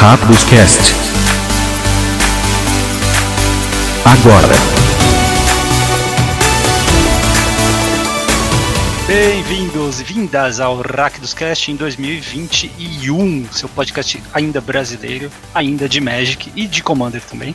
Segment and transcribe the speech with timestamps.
[0.00, 0.94] Rápidos Cast.
[4.04, 4.54] Agora.
[9.08, 16.52] Bem-vindos e vindas ao Rakdos Cast em 2021, seu podcast ainda brasileiro, ainda de Magic
[16.54, 17.52] e de Commander também.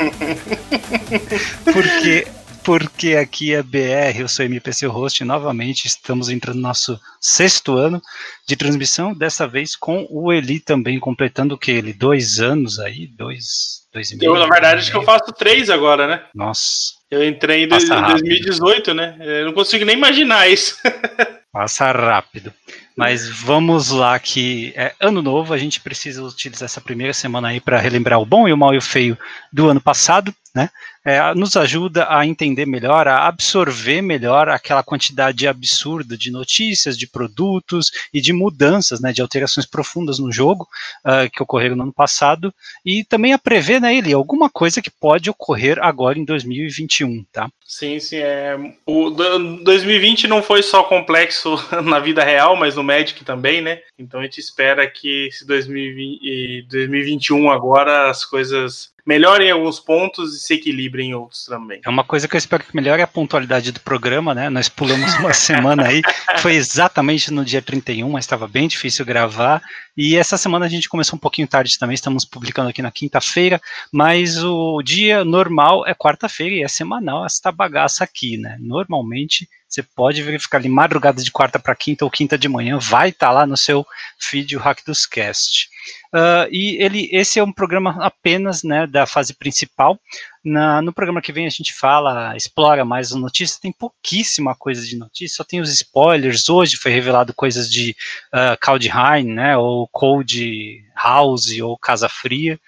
[1.70, 2.26] Porque
[2.68, 7.78] porque aqui é BR, eu sou MPC host, e novamente estamos entrando no nosso sexto
[7.78, 7.98] ano
[8.46, 11.94] de transmissão, dessa vez com o Eli também, completando o que ele?
[11.94, 13.06] Dois anos aí?
[13.06, 14.34] Dois, dois e meio?
[14.34, 16.24] Eu, na verdade, acho que eu faço três agora, né?
[16.34, 16.92] Nossa.
[17.10, 19.16] Eu entrei em 2018, né?
[19.18, 20.76] Eu não consigo nem imaginar isso.
[21.50, 22.52] Passa rápido.
[22.98, 27.60] Mas vamos lá que é ano novo, a gente precisa utilizar essa primeira semana aí
[27.60, 29.16] para relembrar o bom e o mal e o feio
[29.52, 30.68] do ano passado, né?
[31.04, 37.06] É, nos ajuda a entender melhor, a absorver melhor aquela quantidade absurda de notícias, de
[37.06, 40.68] produtos e de mudanças, né, de alterações profundas no jogo
[41.06, 42.52] uh, que ocorreram no ano passado
[42.84, 47.48] e também a prever, né, ele alguma coisa que pode ocorrer agora em 2021, tá?
[47.64, 48.16] Sim, sim.
[48.16, 51.54] É, o 2020 não foi só complexo
[51.84, 53.80] na vida real, mas no Magic também, né?
[53.98, 60.38] Então a gente espera que esse 2020, 2021 agora as coisas melhorem alguns pontos e
[60.38, 61.80] se equilibrem em outros também.
[61.82, 64.50] É uma coisa que eu espero que melhore a pontualidade do programa, né?
[64.50, 66.02] Nós pulamos uma semana aí,
[66.42, 69.62] foi exatamente no dia 31, mas estava bem difícil gravar.
[69.96, 73.58] E essa semana a gente começou um pouquinho tarde também, estamos publicando aqui na quinta-feira,
[73.90, 78.58] mas o dia normal é quarta-feira e é semanal esta bagaça aqui, né?
[78.60, 83.10] Normalmente você pode verificar ali madrugada de quarta para quinta ou quinta de manhã, vai
[83.10, 83.86] estar tá lá no seu
[84.18, 85.68] feed o Hack dos Cast.
[86.12, 90.00] Uh, e ele, esse é um programa apenas né, da fase principal.
[90.42, 94.84] Na, no programa que vem a gente fala, explora mais as notícias, tem pouquíssima coisa
[94.86, 96.48] de notícia, só tem os spoilers.
[96.48, 97.94] Hoje foi revelado coisas de
[98.32, 102.58] uh, Kaldheim, né, ou Cold House, ou Casa Fria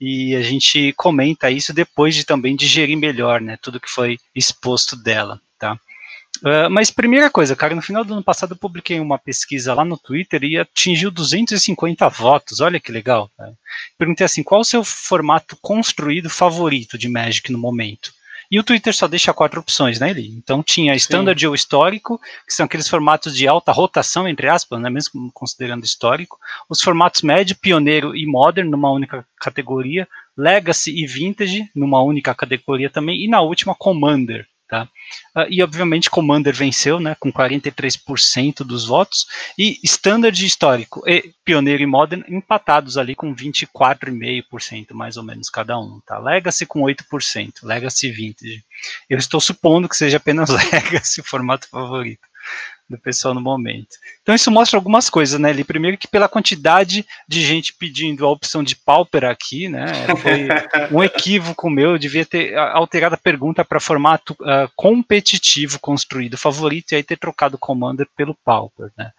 [0.00, 4.96] e a gente comenta isso depois de também digerir melhor, né, tudo que foi exposto
[4.96, 5.78] dela, tá?
[6.42, 9.84] Uh, mas primeira coisa, cara, no final do ano passado eu publiquei uma pesquisa lá
[9.84, 13.30] no Twitter e atingiu 250 votos, olha que legal.
[13.38, 13.52] Né?
[13.96, 18.12] Perguntei assim, qual o seu formato construído favorito de Magic no momento?
[18.50, 20.28] E o Twitter só deixa quatro opções, né, Eli?
[20.36, 21.46] Então tinha Standard Sim.
[21.46, 26.38] ou Histórico, que são aqueles formatos de alta rotação, entre aspas, né, mesmo considerando histórico.
[26.68, 30.06] Os formatos médio, pioneiro e modern, numa única categoria.
[30.36, 33.24] Legacy e Vintage, numa única categoria também.
[33.24, 34.46] E na última, Commander.
[34.68, 34.88] Tá?
[35.36, 39.26] Uh, e obviamente Commander venceu, né, com 43% dos votos,
[39.58, 45.78] e Standard histórico e Pioneiro e Modern empatados ali com 24,5% mais ou menos cada
[45.78, 46.18] um, tá?
[46.18, 48.64] Legacy com 8%, Legacy Vintage.
[49.08, 52.26] Eu estou supondo que seja apenas Legacy o formato favorito
[52.88, 53.96] do pessoal no momento.
[54.22, 55.64] Então isso mostra algumas coisas, né, Eli?
[55.64, 59.86] Primeiro que pela quantidade de gente pedindo a opção de Pauper aqui, né,
[60.18, 60.48] foi
[60.92, 66.92] um equívoco meu, eu devia ter alterado a pergunta para formato uh, competitivo construído favorito
[66.92, 69.10] e aí ter trocado o Commander pelo Pauper, né.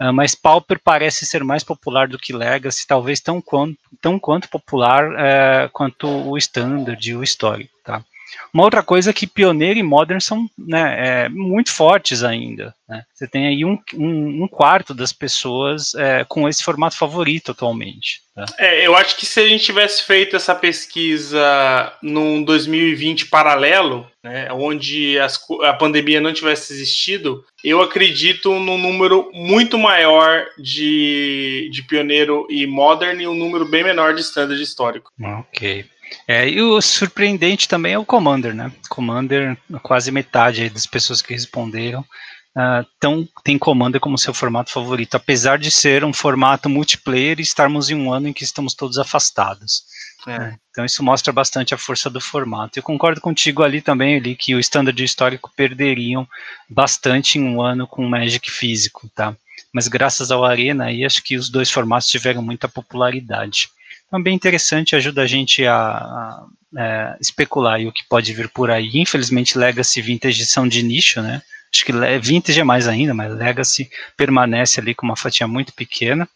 [0.00, 4.48] Uh, mas Pauper parece ser mais popular do que Legacy, talvez tão quanto, tão quanto
[4.48, 8.04] popular uh, quanto o Standard e o Histórico, tá.
[8.52, 12.74] Uma outra coisa é que Pioneiro e Modern são né, é, muito fortes ainda.
[12.88, 13.02] Né?
[13.14, 18.20] Você tem aí um, um, um quarto das pessoas é, com esse formato favorito atualmente.
[18.34, 18.44] Tá?
[18.58, 24.52] É, eu acho que se a gente tivesse feito essa pesquisa num 2020 paralelo, né,
[24.52, 31.82] onde as, a pandemia não tivesse existido, eu acredito num número muito maior de, de
[31.82, 35.10] pioneiro e modern e um número bem menor de standard histórico.
[35.20, 35.86] Ok.
[36.26, 38.72] É, e o surpreendente também é o Commander, né?
[38.88, 42.04] Commander, quase metade das pessoas que responderam
[42.56, 47.42] uh, tão, tem Commander como seu formato favorito, apesar de ser um formato multiplayer e
[47.42, 49.84] estarmos em um ano em que estamos todos afastados.
[50.26, 50.38] É.
[50.38, 50.58] Né?
[50.70, 52.78] Então isso mostra bastante a força do formato.
[52.78, 56.26] Eu concordo contigo ali também, ali, que o standard histórico perderiam
[56.68, 59.36] bastante em um ano com o Magic físico, tá?
[59.72, 63.68] Mas graças ao Arena aí, acho que os dois formatos tiveram muita popularidade.
[64.20, 68.90] Bem interessante, ajuda a gente a, a é, especular o que pode vir por aí.
[68.94, 71.42] Infelizmente, Legacy Vintage são de nicho, né?
[71.74, 76.28] Acho que Vintage é mais ainda, mas Legacy permanece ali com uma fatia muito pequena.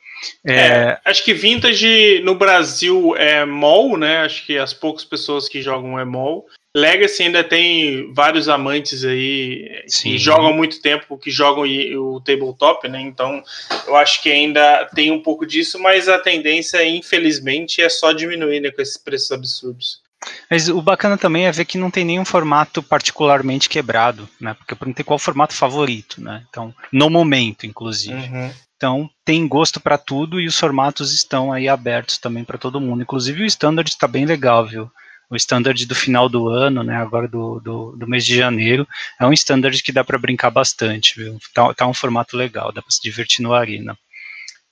[0.46, 4.18] É, é, acho que Vintage no Brasil é mall, né?
[4.18, 6.46] Acho que as poucas pessoas que jogam é mall.
[6.76, 10.10] Legacy ainda tem vários amantes aí Sim.
[10.10, 13.00] que jogam há muito tempo, que jogam o tabletop, né?
[13.00, 13.42] Então
[13.86, 18.60] eu acho que ainda tem um pouco disso, mas a tendência, infelizmente, é só diminuir
[18.60, 20.02] né, com esses preços absurdos.
[20.50, 24.52] Mas o bacana também é ver que não tem nenhum formato particularmente quebrado, né?
[24.52, 26.44] Porque eu perguntei qual o formato favorito, né?
[26.50, 28.14] Então, no momento, inclusive.
[28.14, 28.50] Uhum.
[28.76, 33.02] Então, tem gosto para tudo e os formatos estão aí abertos também para todo mundo.
[33.02, 34.90] Inclusive o standard está bem legal, viu?
[35.28, 38.86] O standard do final do ano, né, agora do, do, do mês de janeiro,
[39.20, 41.38] é um standard que dá para brincar bastante, viu?
[41.52, 43.98] Tá, tá um formato legal, dá para se divertir no Arena.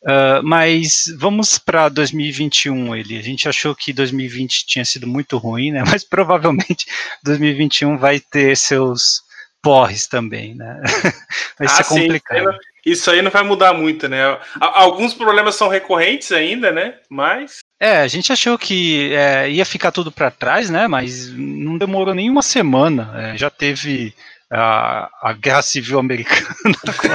[0.04, 3.18] Uh, mas vamos para 2021, ele.
[3.18, 5.82] A gente achou que 2020 tinha sido muito ruim, né?
[5.88, 6.84] Mas provavelmente
[7.22, 9.22] 2021 vai ter seus
[9.62, 10.82] porres também, né?
[11.58, 12.52] Vai ah, ser complicado.
[12.52, 12.58] Sim.
[12.84, 14.38] Isso aí não vai mudar muito, né?
[14.60, 16.98] Alguns problemas são recorrentes ainda, né?
[17.08, 17.60] Mas.
[17.84, 20.88] É, a gente achou que é, ia ficar tudo para trás, né?
[20.88, 23.12] Mas não demorou nem uma semana.
[23.14, 24.14] É, já teve
[24.50, 26.54] a, a guerra civil americana,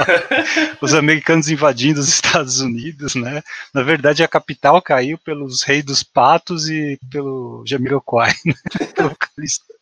[0.80, 3.42] os americanos invadindo os Estados Unidos, né?
[3.74, 8.54] Na verdade, a capital caiu pelos reis dos patos e pelo Jamiroquai, né?
[8.94, 9.16] pelo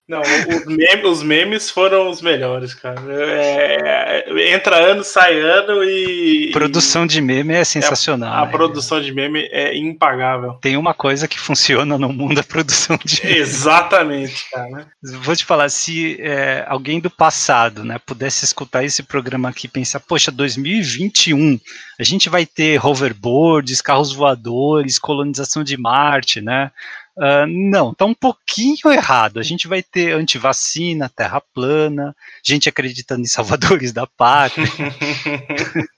[0.08, 2.98] não, os memes, os memes, foram os melhores, cara.
[3.08, 6.50] É, é, entra ano, sai ano e.
[6.50, 8.32] Produção de meme é sensacional.
[8.32, 8.50] A, a né?
[8.50, 10.54] produção de meme é impagável.
[10.62, 13.36] Tem uma coisa que funciona no mundo, a produção de meme.
[13.36, 14.86] Exatamente, cara.
[15.20, 19.70] Vou te falar, se é, alguém do passado né, pudesse escutar esse programa aqui e
[19.70, 21.60] pensar, poxa, 2021,
[22.00, 26.70] a gente vai ter hoverboards, carros voadores, colonização de Marte, né?
[27.18, 29.40] Uh, não, tá um pouquinho errado.
[29.40, 34.66] A gente vai ter antivacina, terra plana, gente acreditando em salvadores da pátria.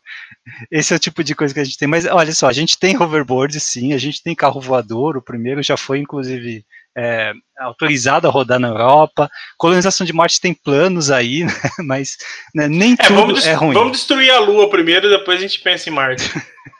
[0.72, 1.86] Esse é o tipo de coisa que a gente tem.
[1.86, 5.62] Mas olha só, a gente tem hoverboard, sim, a gente tem carro voador, o primeiro
[5.62, 6.64] já foi, inclusive,
[6.96, 9.30] é, autorizado a rodar na Europa.
[9.58, 11.52] Colonização de Marte tem planos aí, né,
[11.84, 12.16] mas
[12.54, 13.74] né, nem é, tudo é ruim.
[13.74, 16.24] Vamos destruir a Lua primeiro, depois a gente pensa em Marte.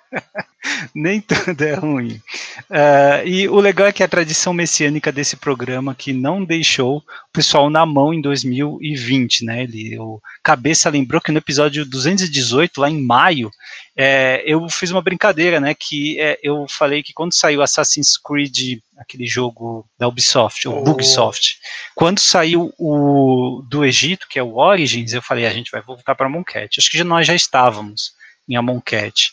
[0.95, 2.21] Nem tudo é ruim.
[2.69, 7.03] Uh, e o legal é que a tradição messiânica desse programa que não deixou o
[7.33, 9.63] pessoal na mão em 2020, né?
[9.63, 13.51] Ele, o Cabeça lembrou que no episódio 218, lá em maio,
[13.97, 15.75] é, eu fiz uma brincadeira, né?
[15.75, 20.83] Que é, eu falei que quando saiu Assassin's Creed, aquele jogo da Ubisoft, o oh.
[20.83, 21.59] Bugsoft,
[21.95, 26.15] quando saiu o do Egito, que é o Origins, eu falei, a gente vai voltar
[26.15, 26.79] para Moncat.
[26.79, 28.13] Acho que nós já estávamos
[28.49, 29.33] em Amonkhet.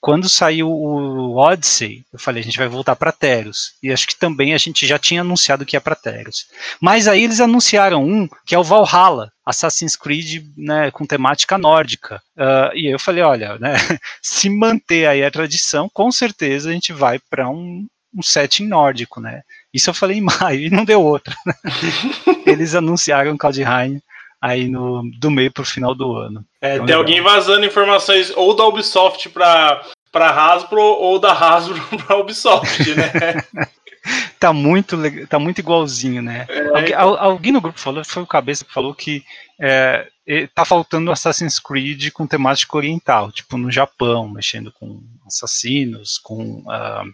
[0.00, 3.72] Quando saiu o Odyssey, eu falei, a gente vai voltar para Teros.
[3.82, 6.46] E acho que também a gente já tinha anunciado que ia para Teros.
[6.80, 12.22] Mas aí eles anunciaram um, que é o Valhalla, Assassin's Creed né, com temática nórdica.
[12.36, 13.74] Uh, e eu falei, olha, né,
[14.22, 19.20] se manter aí a tradição, com certeza a gente vai para um, um setting nórdico,
[19.20, 19.42] né?
[19.72, 21.34] Isso eu falei em maio e não deu outra.
[21.44, 21.54] Né?
[22.46, 24.00] eles anunciaram Kaldheim
[24.40, 26.44] aí no, do meio para o final do ano.
[26.60, 26.98] É, então, tem legal.
[26.98, 33.42] alguém vazando informações ou da Ubisoft para para Hasbro ou da Hasbro para Ubisoft, né?
[34.40, 34.96] tá muito
[35.28, 36.46] tá muito igualzinho, né?
[36.48, 37.16] É, alguém, então.
[37.18, 39.24] alguém, no grupo falou, foi o cabeça que falou que
[39.60, 40.06] é,
[40.54, 47.12] tá faltando Assassin's Creed com temática oriental, tipo no Japão, mexendo com assassinos, com uh,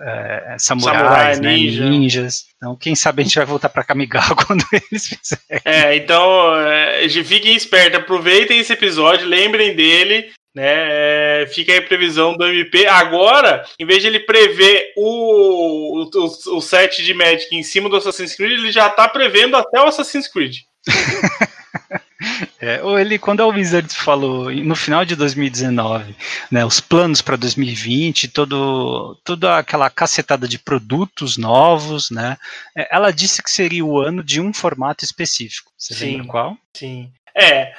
[0.00, 1.84] é, samurais, Samurai, né, ninja.
[1.88, 2.44] ninjas.
[2.56, 5.62] Então, quem sabe a gente vai voltar para Kamigawa quando eles fizerem.
[5.64, 11.42] É, então, é, fiquem espertos, aproveitem esse episódio, lembrem dele né?
[11.42, 12.86] É, fica aí a previsão do MP.
[12.86, 17.96] Agora, em vez de ele prever o, o, o set de Magic em cima do
[17.96, 20.58] Assassin's Creed, ele já está prevendo até o Assassin's Creed.
[22.60, 26.16] É, ele, quando a Wizards falou no final de 2019,
[26.50, 32.36] né, os planos para 2020, todo, toda aquela cacetada de produtos novos, né,
[32.76, 35.72] é, ela disse que seria o ano de um formato específico.
[35.76, 36.58] Você sim, lembra qual?
[36.72, 37.10] Sim.
[37.34, 37.74] É,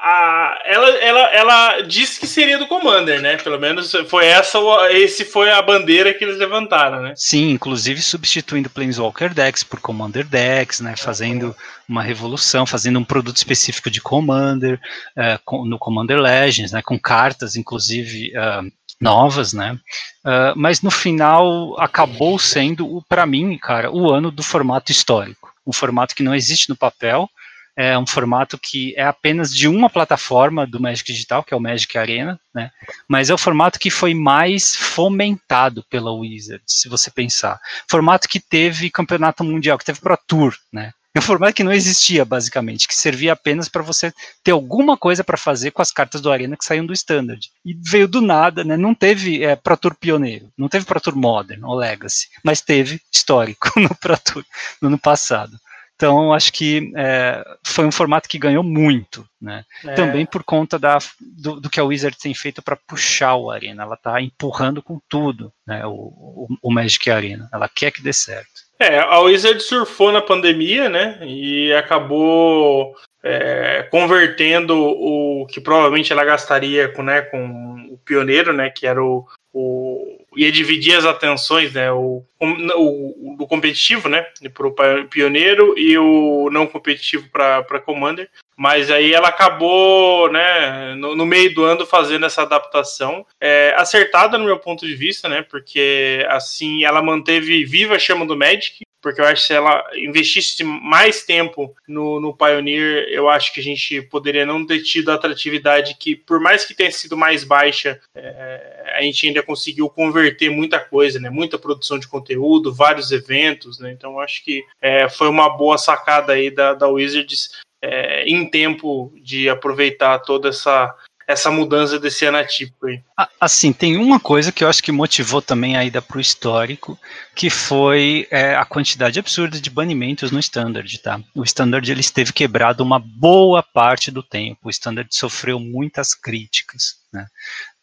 [0.00, 3.36] a, ela, ela, ela disse que seria do Commander, né?
[3.36, 4.58] Pelo menos foi essa,
[4.90, 7.14] esse foi a bandeira que eles levantaram, né?
[7.16, 10.94] Sim, inclusive substituindo Planeswalker Decks por Commander Decks, né?
[10.96, 11.54] Fazendo
[11.88, 14.80] uma revolução, fazendo um produto específico de Commander
[15.16, 16.80] uh, no Commander Legends, né?
[16.82, 18.32] Com cartas, inclusive.
[18.36, 18.70] Uh,
[19.00, 19.76] novas, né?
[20.24, 25.72] Uh, mas no final acabou sendo, para mim, cara, o ano do formato histórico, um
[25.72, 27.28] formato que não existe no papel,
[27.76, 31.60] é um formato que é apenas de uma plataforma do Magic Digital, que é o
[31.60, 32.70] Magic Arena, né?
[33.08, 37.58] Mas é o formato que foi mais fomentado pela Wizards, se você pensar.
[37.88, 40.92] Formato que teve campeonato mundial, que teve Pro Tour, né?
[41.14, 44.10] É um formato que não existia, basicamente, que servia apenas para você
[44.42, 47.50] ter alguma coisa para fazer com as cartas do Arena que saíam do Standard.
[47.66, 48.78] E veio do nada, né?
[48.78, 52.98] Não teve é, Pro Tour pioneiro, não teve Pro Tour Modern ou Legacy, mas teve
[53.12, 54.44] histórico no Pro Tour
[54.80, 55.58] no ano passado.
[55.94, 59.64] Então, acho que é, foi um formato que ganhou muito, né?
[59.84, 59.94] É.
[59.94, 63.84] Também por conta da, do, do, que a Wizard tem feito para puxar o Arena.
[63.84, 65.86] Ela está empurrando com tudo, né?
[65.86, 67.48] O, o, o, Magic Arena.
[67.52, 68.50] Ela quer que dê certo.
[68.80, 71.20] É, a Wizard surfou na pandemia, né?
[71.22, 77.71] E acabou é, convertendo o que provavelmente ela gastaria com, né, com
[78.02, 78.70] pioneiro, né?
[78.70, 81.92] Que era o, o ia dividir as atenções, né?
[81.92, 84.26] O, o, o competitivo, né?
[84.54, 88.28] Para o pioneiro e o não competitivo para Commander.
[88.56, 93.26] Mas aí ela acabou, né, no, no, meio do ano fazendo essa adaptação.
[93.40, 95.42] É, acertada no meu ponto de vista, né?
[95.42, 99.84] Porque assim ela manteve viva a chama do Magic, porque eu acho que se ela
[99.96, 105.10] investisse mais tempo no, no Pioneer, eu acho que a gente poderia não ter tido
[105.10, 109.90] a atratividade que, por mais que tenha sido mais baixa, é, a gente ainda conseguiu
[109.90, 111.28] converter muita coisa, né?
[111.28, 113.90] Muita produção de conteúdo, vários eventos, né?
[113.90, 119.12] Então acho que é, foi uma boa sacada aí da, da Wizards é, em tempo
[119.20, 120.94] de aproveitar toda essa
[121.32, 123.00] essa mudança desse ano atípico aí.
[123.40, 126.98] Assim, tem uma coisa que eu acho que motivou também a ida para o histórico,
[127.34, 131.20] que foi é, a quantidade absurda de banimentos no Standard, tá?
[131.34, 136.96] O Standard ele esteve quebrado uma boa parte do tempo, o Standard sofreu muitas críticas,
[137.12, 137.26] né?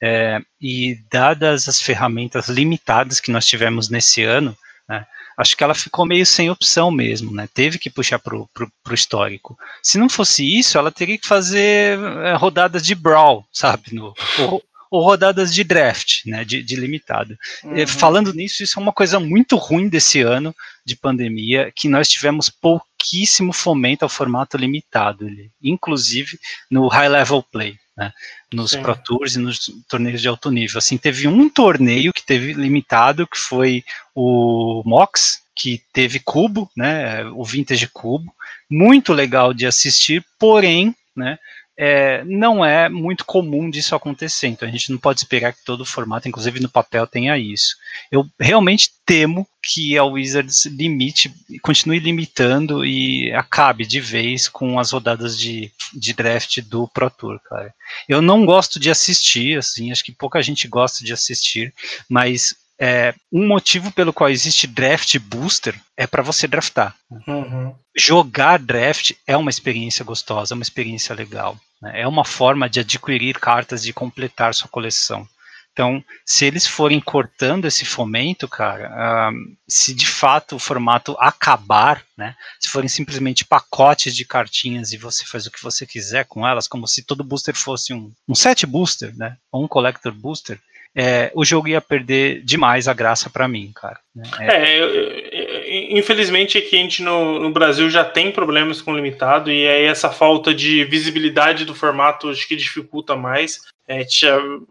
[0.01, 5.05] É, e dadas as ferramentas limitadas que nós tivemos nesse ano, né,
[5.39, 7.47] acho que ela ficou meio sem opção mesmo, né?
[7.53, 8.47] Teve que puxar para o
[8.91, 9.57] histórico.
[9.81, 13.95] Se não fosse isso, ela teria que fazer é, rodadas de brawl, sabe?
[13.95, 16.43] No, ou, ou, rodadas de draft, né?
[16.43, 17.37] De, de limitado.
[17.63, 17.87] Uhum.
[17.87, 20.53] Falando nisso, isso é uma coisa muito ruim desse ano
[20.85, 25.25] de pandemia, que nós tivemos pouquíssimo fomento ao formato limitado,
[25.63, 26.37] inclusive
[26.69, 28.13] no high level play né,
[28.51, 28.81] nos Sim.
[28.81, 30.77] Pro Tours e nos torneios de alto nível.
[30.77, 33.83] Assim, teve um torneio que teve limitado, que foi
[34.15, 38.33] o Mox, que teve cubo, né, o Vintage Cubo,
[38.69, 41.37] muito legal de assistir, porém, né,
[41.81, 45.85] é, não é muito comum disso acontecer, então a gente não pode esperar que todo
[45.85, 47.77] formato, inclusive no papel, tenha isso.
[48.11, 54.91] Eu realmente temo que a Wizards limite, continue limitando e acabe de vez com as
[54.91, 57.73] rodadas de, de draft do Pro Tour, cara.
[58.09, 61.73] Eu não gosto de assistir, assim, acho que pouca gente gosta de assistir,
[62.09, 66.93] mas é, um motivo pelo qual existe draft booster é para você draftar.
[67.25, 67.73] Uhum.
[67.95, 71.57] Jogar draft é uma experiência gostosa, é uma experiência legal.
[71.81, 72.01] Né?
[72.01, 75.27] É uma forma de adquirir cartas, de completar sua coleção.
[75.71, 82.03] Então, se eles forem cortando esse fomento, cara, um, se de fato o formato acabar,
[82.17, 86.45] né, se forem simplesmente pacotes de cartinhas e você faz o que você quiser com
[86.45, 90.59] elas, como se todo booster fosse um, um set booster, né, ou um collector booster,
[90.93, 93.99] é, o jogo ia perder demais a graça para mim, cara.
[94.13, 94.29] Né?
[94.39, 95.38] É, é,
[95.69, 100.09] infelizmente aqui a gente no, no, Brasil já tem problemas com limitado e aí essa
[100.09, 103.61] falta de visibilidade do formato acho que dificulta mais.
[103.87, 104.05] É,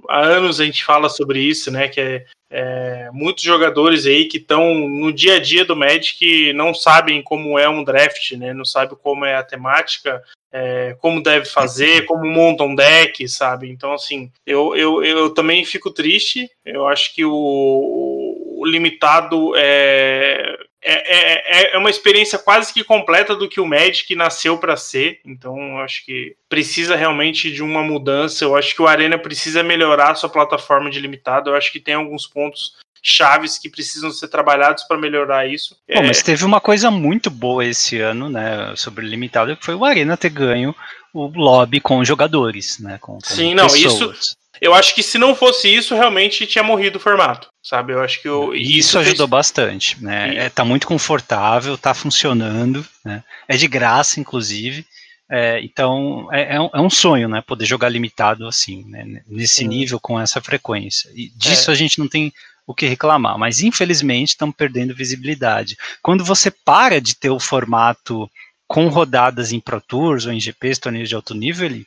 [0.08, 1.88] há anos a gente fala sobre isso, né?
[1.88, 6.72] Que é, é, muitos jogadores aí que estão no dia a dia do Magic não
[6.72, 8.54] sabem como é um draft, né?
[8.54, 13.68] Não sabem como é a temática, é, como deve fazer, como monta um deck, sabe?
[13.68, 16.48] Então, assim, eu, eu, eu também fico triste.
[16.64, 23.34] Eu acho que o, o limitado é, é, é, é uma experiência quase que completa
[23.34, 25.20] do que o Magic nasceu para ser.
[25.24, 28.44] Então, eu acho que precisa realmente de uma mudança.
[28.44, 31.50] Eu acho que o Arena precisa melhorar a sua plataforma de limitado.
[31.50, 35.76] Eu acho que tem alguns pontos chaves que precisam ser trabalhados para melhorar isso.
[35.88, 36.06] Bom, é...
[36.06, 39.84] mas teve uma coisa muito boa esse ano, né, sobre o limitado, que foi o
[39.84, 40.74] Arena ter ganho
[41.14, 44.12] o lobby com jogadores, né, com, com Sim, não, isso
[44.60, 47.92] eu acho que se não fosse isso, realmente tinha morrido o formato, sabe?
[47.92, 49.30] Eu acho que eu, isso, isso ajudou fez...
[49.30, 50.34] bastante, né?
[50.34, 50.38] E...
[50.38, 53.22] É, tá muito confortável, tá funcionando, né?
[53.46, 54.86] É de graça, inclusive.
[55.30, 57.42] É, então é, é, um, é, um, sonho, né?
[57.46, 59.68] Poder jogar limitado assim, né, nesse Sim.
[59.68, 61.10] nível com essa frequência.
[61.14, 61.74] E disso é.
[61.74, 62.32] a gente não tem
[62.66, 65.76] o que reclamar, mas infelizmente estamos perdendo visibilidade.
[66.02, 68.30] Quando você para de ter o formato
[68.66, 71.82] com rodadas em Pro Tours ou em GPs, torneios de alto nível,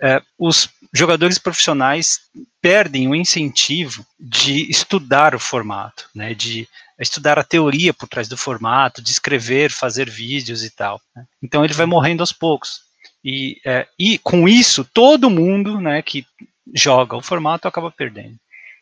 [0.00, 2.20] é, os jogadores profissionais
[2.60, 6.68] perdem o incentivo de estudar o formato, né, de
[6.98, 11.00] estudar a teoria por trás do formato, de escrever, fazer vídeos e tal.
[11.14, 11.24] Né.
[11.42, 12.80] Então ele vai morrendo aos poucos.
[13.24, 16.24] E, é, e com isso, todo mundo né, que
[16.74, 18.36] joga o formato acaba perdendo.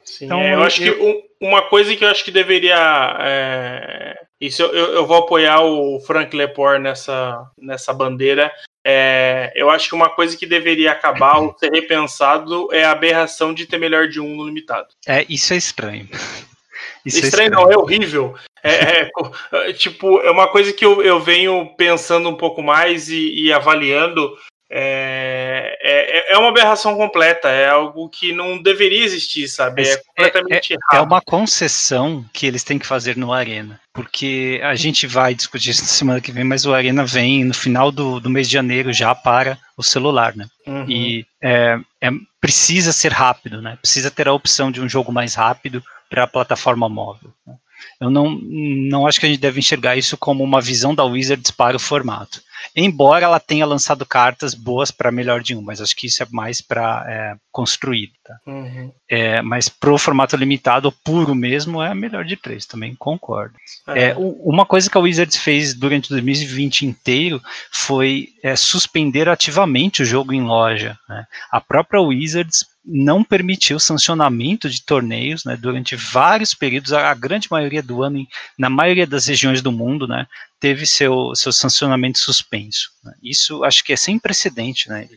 [0.05, 0.95] Sim, então, é, eu acho eu...
[0.95, 3.17] que uma coisa que eu acho que deveria.
[3.21, 8.53] É, isso eu, eu, vou apoiar o Frank Lepore nessa, nessa bandeira.
[8.89, 13.53] É, eu acho que uma coisa que deveria acabar ou ser repensado é a aberração
[13.53, 14.87] de ter melhor de um no limitado.
[15.05, 16.09] É, isso é estranho.
[17.05, 18.35] Isso é estranho, é estranho, não, é horrível.
[18.63, 19.11] É, é,
[19.53, 23.53] é, tipo, é uma coisa que eu, eu venho pensando um pouco mais e, e
[23.53, 24.37] avaliando
[24.71, 29.83] é, é, é uma aberração completa, é algo que não deveria existir, sabe?
[29.83, 31.03] É, é completamente é, errado.
[31.03, 35.71] É uma concessão que eles têm que fazer no Arena, porque a gente vai discutir
[35.71, 38.55] isso na semana que vem, mas o Arena vem no final do, do mês de
[38.55, 40.47] janeiro já para o celular, né?
[40.67, 40.85] Uhum.
[40.89, 43.79] E é, é, precisa ser rápido, né?
[43.81, 47.31] Precisa ter a opção de um jogo mais rápido para a plataforma móvel.
[47.47, 47.55] Né?
[48.01, 51.51] Eu não, não acho que a gente deve enxergar isso como uma visão da Wizards
[51.51, 52.41] para o formato.
[52.75, 56.27] Embora ela tenha lançado cartas boas para melhor de um, mas acho que isso é
[56.31, 58.13] mais para é, construir.
[58.25, 58.39] Tá?
[58.47, 58.93] Uhum.
[59.09, 63.55] É, mas pro formato limitado, puro mesmo, é melhor de três, também concordo.
[63.89, 64.11] É.
[64.11, 70.07] é uma coisa que a Wizards fez durante 2020 inteiro foi é, suspender ativamente o
[70.07, 70.99] jogo em loja.
[71.09, 71.27] Né?
[71.51, 77.83] A própria Wizards não permitiu sancionamento de torneios né, durante vários períodos, a, grande maioria
[77.83, 78.25] do ano,
[78.57, 80.27] na maioria das regiões do mundo, né,
[80.59, 82.91] teve seu, seu sancionamento suspenso.
[83.05, 83.13] Né.
[83.23, 84.89] Isso acho que é sem precedente.
[84.89, 85.09] Né,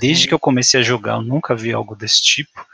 [0.00, 2.64] desde que eu comecei a jogar, eu nunca vi algo desse tipo.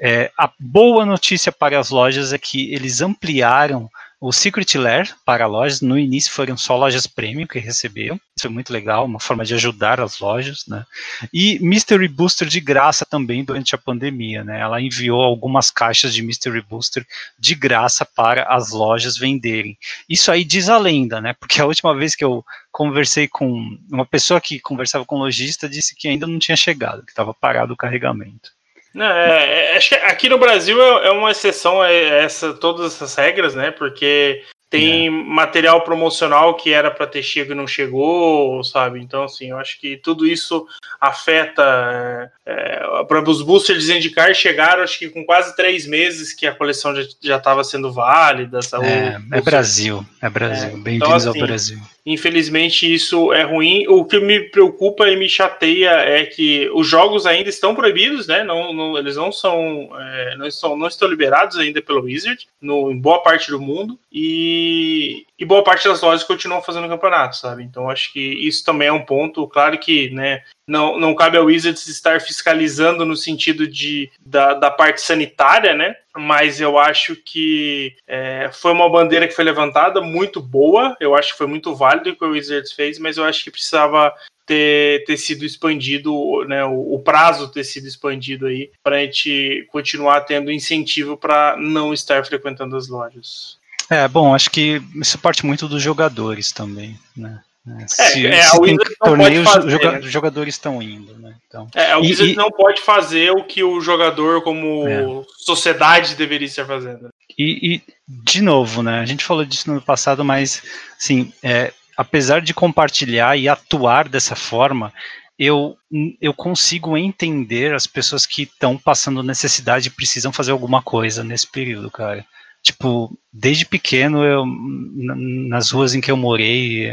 [0.00, 3.90] É, a boa notícia para as lojas é que eles ampliaram
[4.20, 8.50] o Secret Lair para lojas, no início foram só lojas premium que receberam, isso foi
[8.50, 10.84] muito legal, uma forma de ajudar as lojas, né?
[11.32, 14.60] E Mystery Booster de graça também durante a pandemia, né?
[14.60, 17.06] Ela enviou algumas caixas de Mystery Booster
[17.38, 19.78] de graça para as lojas venderem.
[20.06, 21.32] Isso aí diz a lenda, né?
[21.32, 25.66] Porque a última vez que eu conversei com uma pessoa que conversava com um lojista
[25.66, 28.50] disse que ainda não tinha chegado, que estava parado o carregamento.
[28.92, 32.94] Não, é, é, acho que aqui no Brasil é, é uma exceção a essa, todas
[32.94, 33.70] essas regras, né?
[33.70, 35.10] Porque tem é.
[35.10, 39.00] material promocional que era para ter chego e não chegou, sabe?
[39.00, 40.64] Então, assim, eu acho que tudo isso
[41.00, 42.30] afeta.
[42.46, 46.54] É, para os boosters de Zendikar chegaram, acho que com quase três meses que a
[46.54, 48.60] coleção já estava sendo válida.
[48.84, 50.68] É, é Brasil, é Brasil.
[50.68, 51.78] É, Bem-vindos então, assim, ao Brasil.
[52.04, 53.86] Infelizmente, isso é ruim.
[53.88, 58.42] O que me preocupa e me chateia é que os jogos ainda estão proibidos, né?
[58.42, 62.90] Não, não eles não são, é, não, estão, não estão liberados ainda pelo Wizard no,
[62.90, 63.98] em boa parte do mundo.
[64.10, 67.62] E, e boa parte das lojas continuam fazendo campeonato, sabe?
[67.62, 69.46] Então acho que isso também é um ponto.
[69.46, 74.70] Claro que né, não, não cabe ao Wizards estar fiscalizando no sentido de, da, da
[74.70, 75.96] parte sanitária, né?
[76.16, 80.96] Mas eu acho que é, foi uma bandeira que foi levantada muito boa.
[81.00, 83.50] Eu acho que foi muito válido o que o Wizards fez, mas eu acho que
[83.50, 84.14] precisava
[84.46, 89.66] ter, ter sido expandido, né, o, o prazo ter sido expandido aí, para a gente
[89.72, 93.58] continuar tendo incentivo para não estar frequentando as lojas.
[93.90, 97.40] É, bom, acho que isso parte muito dos jogadores também, né?
[97.78, 100.02] É, se, é, se tem torneios, joga, né?
[100.02, 101.34] jogadores estão indo, né?
[101.46, 105.04] Então, é, o Wizards não pode fazer o que o jogador, como é.
[105.36, 107.08] sociedade, deveria estar fazendo.
[107.38, 109.00] E, e, de novo, né?
[109.00, 110.62] A gente falou disso no passado, mas,
[110.98, 114.92] assim, é, apesar de compartilhar e atuar dessa forma,
[115.38, 115.76] eu,
[116.20, 121.46] eu consigo entender as pessoas que estão passando necessidade e precisam fazer alguma coisa nesse
[121.46, 122.24] período, cara
[122.62, 126.90] tipo, desde pequeno, eu, nas ruas em que eu morei,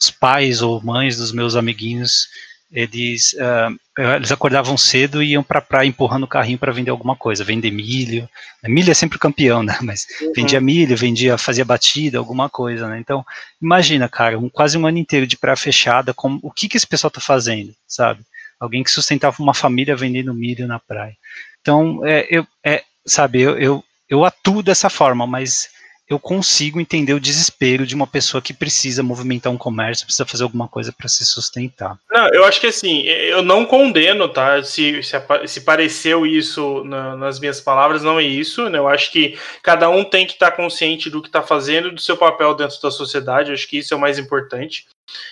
[0.00, 2.28] os pais ou mães dos meus amiguinhos,
[2.70, 7.14] eles, uh, eles acordavam cedo e iam para praia empurrando o carrinho para vender alguma
[7.14, 8.28] coisa, vender milho.
[8.64, 9.78] Milho é sempre campeão, né?
[9.80, 10.32] Mas uhum.
[10.34, 12.98] vendia milho, vendia, fazia batida, alguma coisa, né?
[12.98, 13.24] Então,
[13.62, 16.86] imagina, cara, um, quase um ano inteiro de praia fechada, como, o que que esse
[16.86, 18.22] pessoal tá fazendo, sabe?
[18.58, 21.16] Alguém que sustentava uma família vendendo milho na praia.
[21.60, 25.68] Então, é, eu, é, sabe, eu, eu eu atuo dessa forma, mas
[26.08, 30.44] eu consigo entender o desespero de uma pessoa que precisa movimentar um comércio, precisa fazer
[30.44, 31.98] alguma coisa para se sustentar.
[32.10, 34.62] Não, eu acho que assim, eu não condeno, tá?
[34.62, 35.16] Se, se,
[35.46, 38.78] se pareceu isso na, nas minhas palavras, não é isso, né?
[38.78, 42.00] Eu acho que cada um tem que estar tá consciente do que está fazendo, do
[42.00, 44.86] seu papel dentro da sociedade, eu acho que isso é o mais importante.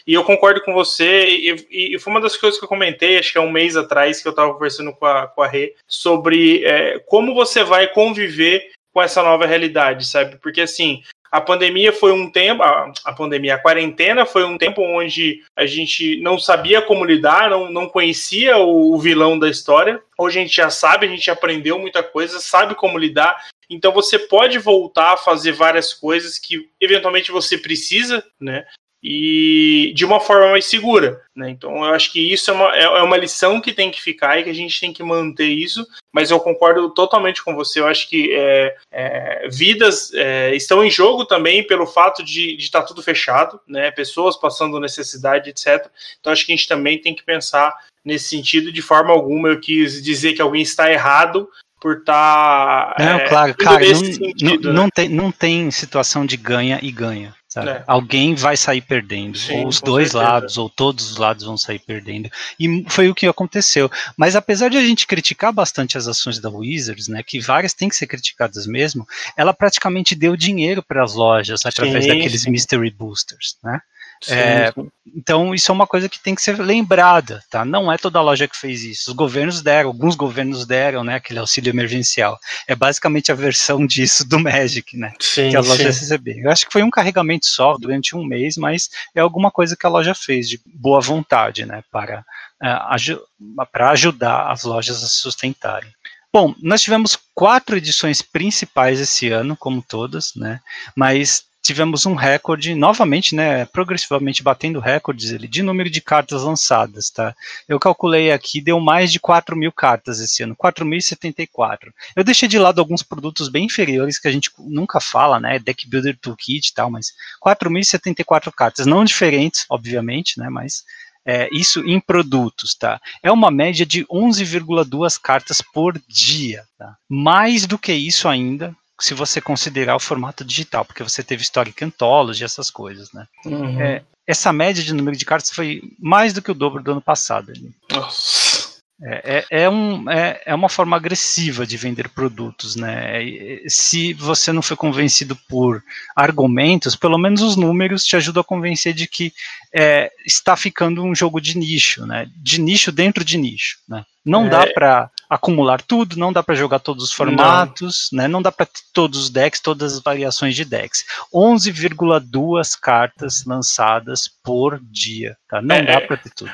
[0.07, 3.33] E eu concordo com você, e, e, foi uma das coisas que eu comentei, acho
[3.33, 6.65] que é um mês atrás, que eu estava conversando com a, com a Rê, sobre
[6.65, 10.37] é, como você vai conviver com essa nova realidade, sabe?
[10.37, 14.81] Porque assim, a pandemia foi um tempo, a, a, pandemia, a quarentena foi um tempo
[14.81, 20.01] onde a gente não sabia como lidar, não, não conhecia o, o vilão da história.
[20.17, 23.37] Hoje a gente já sabe, a gente aprendeu muita coisa, sabe como lidar.
[23.69, 28.65] Então você pode voltar a fazer várias coisas que eventualmente você precisa, né?
[29.07, 31.21] E de uma forma mais segura.
[31.37, 31.51] Né?
[31.51, 34.39] Então, eu acho que isso é uma, é, é uma lição que tem que ficar
[34.39, 35.87] e que a gente tem que manter isso.
[36.11, 37.81] Mas eu concordo totalmente com você.
[37.81, 42.81] Eu acho que é, é, vidas é, estão em jogo também pelo fato de estar
[42.81, 43.91] tá tudo fechado, né?
[43.91, 45.87] pessoas passando necessidade, etc.
[46.19, 48.73] Então, acho que a gente também tem que pensar nesse sentido.
[48.73, 51.47] De forma alguma, eu quis dizer que alguém está errado
[51.79, 52.95] por estar.
[52.95, 54.81] Tá, não, é, claro, cara, não, sentido, não, né?
[54.81, 57.85] não, tem, não tem situação de ganha e ganha É.
[57.87, 60.33] Alguém vai sair perdendo, Sim, ou os dois certeza.
[60.33, 62.29] lados, ou todos os lados vão sair perdendo.
[62.59, 63.91] E foi o que aconteceu.
[64.17, 67.89] Mas apesar de a gente criticar bastante as ações da Wizards, né, que várias têm
[67.89, 72.91] que ser criticadas mesmo, ela praticamente deu dinheiro para as lojas através sim, daqueles mystery
[72.91, 73.81] boosters, né?
[74.29, 74.73] É,
[75.15, 77.65] então, isso é uma coisa que tem que ser lembrada, tá?
[77.65, 79.11] Não é toda loja que fez isso.
[79.11, 82.39] Os governos deram, alguns governos deram, né, aquele auxílio emergencial.
[82.67, 85.13] É basicamente a versão disso do Magic, né?
[85.21, 86.41] Sim, que as lojas receberam.
[86.43, 89.87] Eu acho que foi um carregamento só durante um mês, mas é alguma coisa que
[89.87, 92.25] a loja fez de boa vontade, né, para,
[92.63, 95.91] uh, para ajudar as lojas a se sustentarem.
[96.35, 100.61] Bom, nós tivemos quatro edições principais esse ano, como todas, né?
[100.97, 107.09] Mas tivemos um recorde, novamente, né, progressivamente batendo recordes ele, de número de cartas lançadas,
[107.09, 107.35] tá?
[107.67, 111.91] Eu calculei aqui, deu mais de 4 mil cartas esse ano, 4.074.
[112.15, 115.89] Eu deixei de lado alguns produtos bem inferiores que a gente nunca fala, né, Deck
[115.89, 117.07] Builder Toolkit e tal, mas
[117.43, 120.85] 4.074 cartas, não diferentes, obviamente, né, mas
[121.27, 123.01] é, isso em produtos, tá?
[123.23, 126.95] É uma média de 11,2 cartas por dia, tá?
[127.09, 131.85] Mais do que isso ainda, se você considerar o formato digital, porque você teve Historic
[131.85, 133.27] Anthology, essas coisas, né?
[133.45, 133.81] Uhum.
[133.81, 137.03] É, essa média de número de cartas foi mais do que o dobro do ano
[137.03, 137.53] passado.
[137.91, 138.75] Nossa.
[139.03, 143.21] É, é, é, um, é, é uma forma agressiva de vender produtos, né?
[143.69, 145.83] Se você não foi convencido por
[146.17, 149.35] argumentos, pelo menos os números te ajudam a convencer de que
[149.75, 152.27] é, está ficando um jogo de nicho, né?
[152.37, 154.05] De nicho dentro de nicho, né?
[154.25, 154.73] Não dá é.
[154.73, 158.23] para acumular tudo, não dá para jogar todos os formatos, não.
[158.23, 158.29] né?
[158.29, 161.05] Não dá para ter todos os decks, todas as variações de decks.
[161.35, 165.61] 11,2 cartas lançadas por dia, tá?
[165.61, 166.53] Não é, dá para ter tudo.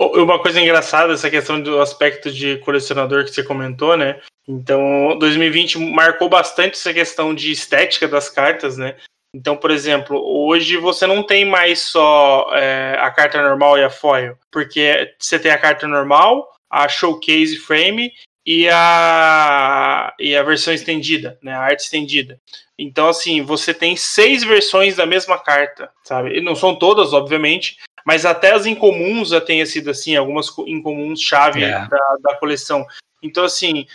[0.00, 4.20] Uma coisa engraçada, essa questão do aspecto de colecionador que você comentou, né?
[4.48, 8.96] Então, 2020 marcou bastante essa questão de estética das cartas, né?
[9.34, 13.90] Então, por exemplo, hoje você não tem mais só é, a carta normal e a
[13.90, 18.12] foil, porque você tem a carta normal, a showcase frame
[18.44, 21.52] e a, e a versão estendida, né?
[21.52, 22.40] A arte estendida.
[22.78, 26.36] Então, assim, você tem seis versões da mesma carta, sabe?
[26.36, 31.20] E não são todas, obviamente, mas até as incomuns já tenha sido assim, algumas incomuns
[31.20, 31.72] chave é.
[31.88, 32.86] da, da coleção.
[33.22, 33.86] Então, assim,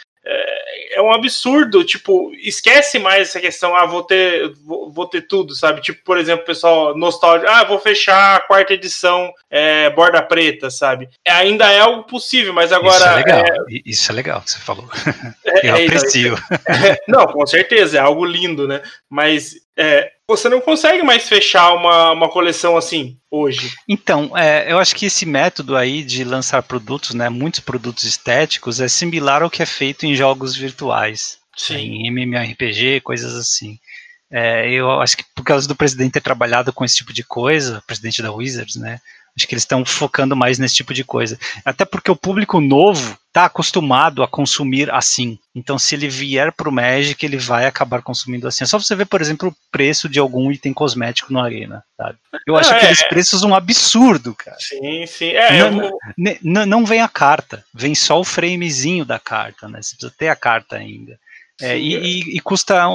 [0.71, 5.21] é, é, um absurdo, tipo, esquece mais essa questão, ah, vou ter, vou, vou, ter
[5.21, 5.81] tudo, sabe?
[5.81, 11.09] Tipo, por exemplo, pessoal nostálgico, ah, vou fechar a quarta edição é, borda preta, sabe?
[11.27, 12.95] Ainda é algo possível, mas agora...
[12.95, 13.81] Isso é legal, é...
[13.85, 14.89] isso é legal que você falou.
[15.43, 16.37] É, Eu é, aprecio.
[17.07, 18.81] não, com certeza, é algo lindo, né?
[19.09, 23.73] Mas é, você não consegue mais fechar uma, uma coleção assim hoje.
[23.87, 28.79] Então, é, eu acho que esse método aí de lançar produtos, né, muitos produtos estéticos,
[28.79, 31.75] é similar ao que é feito em jogos virtuais, Sim.
[31.75, 33.77] em MMORPG, coisas assim.
[34.31, 37.83] É, eu acho que por causa do presidente ter trabalhado com esse tipo de coisa,
[37.85, 38.99] presidente da Wizards, né,
[39.37, 41.39] Acho que eles estão focando mais nesse tipo de coisa.
[41.63, 45.39] Até porque o público novo está acostumado a consumir assim.
[45.55, 48.65] Então, se ele vier para o Magic, ele vai acabar consumindo assim.
[48.65, 51.81] É só você ver, por exemplo, o preço de algum item cosmético no Arena.
[51.95, 52.17] Sabe?
[52.45, 54.57] Eu acho é, aqueles preços um absurdo, cara.
[54.59, 55.29] Sim, sim.
[55.29, 55.99] É, não, eu...
[56.43, 59.81] não, não, vem a carta, vem só o framezinho da carta, né?
[59.81, 61.17] Você precisa ter a carta ainda.
[61.61, 62.87] É, e, e, e, custa,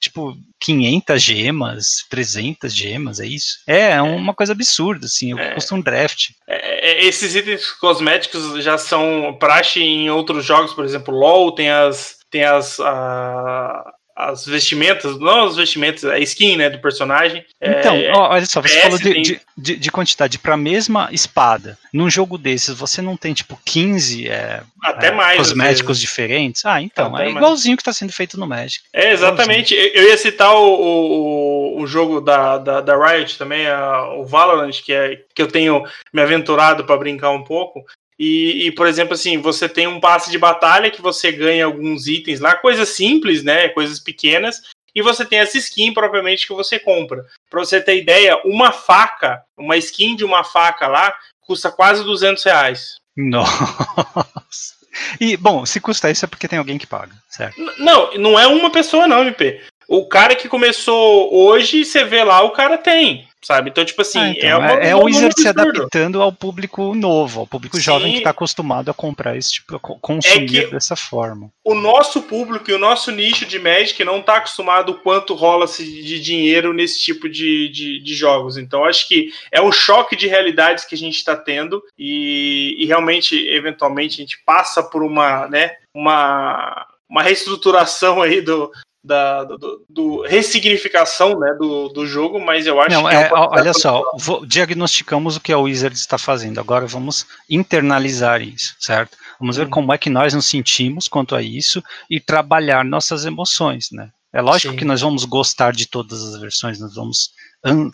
[0.00, 3.58] tipo, 500 gemas, 300 gemas, é isso?
[3.66, 6.30] É, é uma coisa absurda, assim, é, custa um draft.
[6.48, 11.70] É, é, esses itens cosméticos já são praxe em outros jogos, por exemplo, LoL tem
[11.70, 17.46] as, tem as, a, as vestimentas, não as vestimentas, a skin, né, do personagem.
[17.62, 19.22] Então, é, olha só, você PS falou de, tem...
[19.22, 21.78] de, de, de, quantidade para a mesma espada.
[21.92, 26.64] Num jogo desses, você não tem, tipo, 15 é, Até é, mais, cosméticos diferentes?
[26.64, 27.76] Ah, então, Até é igualzinho mais.
[27.76, 28.80] que está sendo feito no Magic.
[28.92, 29.72] É, exatamente.
[29.72, 30.02] Igualzinho.
[30.02, 34.82] Eu ia citar o, o, o jogo da, da, da, Riot também, a, o Valorant,
[34.84, 37.84] que, é, que eu tenho me aventurado para brincar um pouco.
[38.18, 42.08] E, e, por exemplo, assim, você tem um passe de batalha que você ganha alguns
[42.08, 43.68] itens lá, coisas simples, né?
[43.68, 44.60] Coisas pequenas.
[44.94, 47.24] E você tem essa skin propriamente que você compra.
[47.48, 52.42] Para você ter ideia, uma faca, uma skin de uma faca lá, custa quase 200
[52.42, 52.96] reais.
[53.16, 54.74] Nossa.
[55.20, 57.56] E, bom, se custa isso é porque tem alguém que paga, certo?
[57.78, 59.60] Não, não é uma pessoa, não, MP.
[59.86, 63.70] O cara que começou hoje, você vê lá, o cara tem sabe?
[63.70, 66.94] Então, tipo assim, ah, então, é, uma, é, é o Wizard se adaptando ao público
[66.94, 67.82] novo, ao público Sim.
[67.82, 71.50] jovem que está acostumado a comprar esse tipo, a consumir é dessa forma.
[71.64, 76.20] O nosso público e o nosso nicho de Magic não está acostumado quanto rola-se de
[76.20, 78.56] dinheiro nesse tipo de, de, de, jogos.
[78.56, 82.86] Então, acho que é um choque de realidades que a gente está tendo e, e
[82.86, 88.70] realmente, eventualmente, a gente passa por uma, né, uma, uma reestruturação aí do,
[89.08, 93.16] da do, do, ressignificação né, do, do jogo, mas eu acho Não, que.
[93.16, 96.60] É, é olha só, vou, diagnosticamos o que a Wizard está fazendo.
[96.60, 99.16] Agora vamos internalizar isso, certo?
[99.40, 99.70] Vamos ver hum.
[99.70, 104.10] como é que nós nos sentimos quanto a isso e trabalhar nossas emoções, né?
[104.32, 104.78] É lógico Sim.
[104.78, 107.30] que nós vamos gostar de todas as versões, nós vamos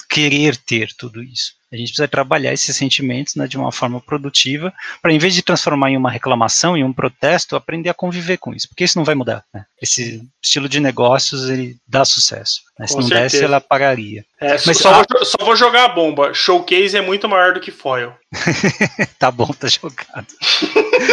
[0.09, 1.53] querer ter tudo isso.
[1.75, 4.73] A gente precisa trabalhar esses sentimentos né, de uma forma produtiva,
[5.03, 8.55] para em vez de transformar em uma reclamação, em um protesto, aprender a conviver com
[8.55, 9.45] isso, porque isso não vai mudar.
[9.53, 9.65] Né?
[9.83, 12.61] Esse estilo de negócios ele dá sucesso.
[12.79, 12.87] Né?
[12.87, 13.23] Se não certeza.
[13.23, 14.25] desse, ela pagaria.
[14.41, 15.05] É, Mas só, a...
[15.09, 16.33] vou, só, vou, jogar a bomba.
[16.33, 18.13] Showcase é muito maior do que foil.
[19.19, 20.27] tá bom, tá jogado.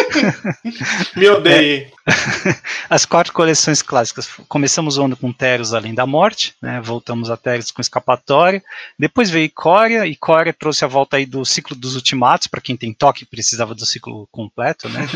[1.15, 1.87] Me odeie.
[1.87, 1.91] É,
[2.89, 4.27] as quatro coleções clássicas.
[4.47, 6.81] Começamos o ano com Teros Além da Morte, né?
[6.81, 7.81] voltamos a Teros com
[8.97, 10.05] Depois veio Icória.
[10.05, 13.85] Icória trouxe a volta aí do ciclo dos Ultimatos, para quem tem toque precisava do
[13.85, 14.89] ciclo completo.
[14.89, 15.07] Né?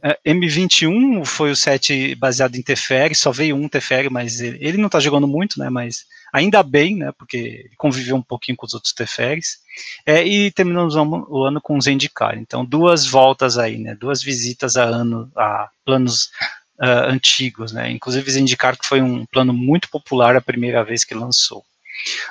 [0.00, 4.78] É, M21 foi o set baseado em Teferi, só veio um Teferi, mas ele, ele
[4.78, 5.68] não está jogando muito, né?
[5.68, 9.58] mas ainda bem, né, porque ele conviveu um pouquinho com os outros Teferes,
[10.04, 12.38] é, e terminamos o ano com Zendikar.
[12.38, 16.30] Então, duas voltas aí, né, duas visitas a ano, a planos
[16.80, 21.14] uh, antigos, né, inclusive Zendikar que foi um plano muito popular a primeira vez que
[21.14, 21.64] lançou.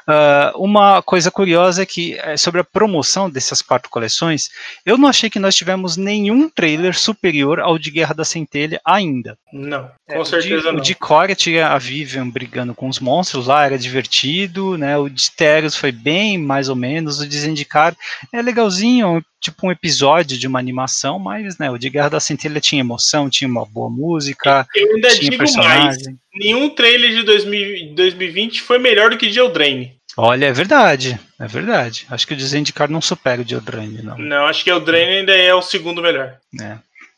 [0.07, 4.49] Uh, uma coisa curiosa é que, é, sobre a promoção dessas quatro coleções,
[4.85, 9.37] eu não achei que nós tivemos nenhum trailer superior ao de Guerra da Centelha ainda.
[9.51, 10.79] Não, é, com é, certeza o de, não.
[10.79, 14.97] O de Coria tinha a Vivian brigando com os monstros lá, era divertido, né?
[14.97, 17.19] O de Teros foi bem, mais ou menos.
[17.19, 17.95] O de Zendikar
[18.31, 22.59] é legalzinho, tipo um episódio de uma animação, mas né, o de Guerra da Centelha
[22.59, 24.67] tinha emoção, tinha uma boa música.
[24.75, 25.83] Eu ainda digo personagem.
[25.83, 25.97] mais:
[26.35, 29.97] nenhum trailer de 2000, 2020 foi melhor do que de Eldraine.
[30.19, 32.07] Olha, é verdade, é verdade.
[32.09, 34.17] Acho que o de Zendikar não supera o de Eldraine, não.
[34.17, 36.37] Não, acho que Eldraine ainda é o segundo melhor.
[36.59, 36.77] É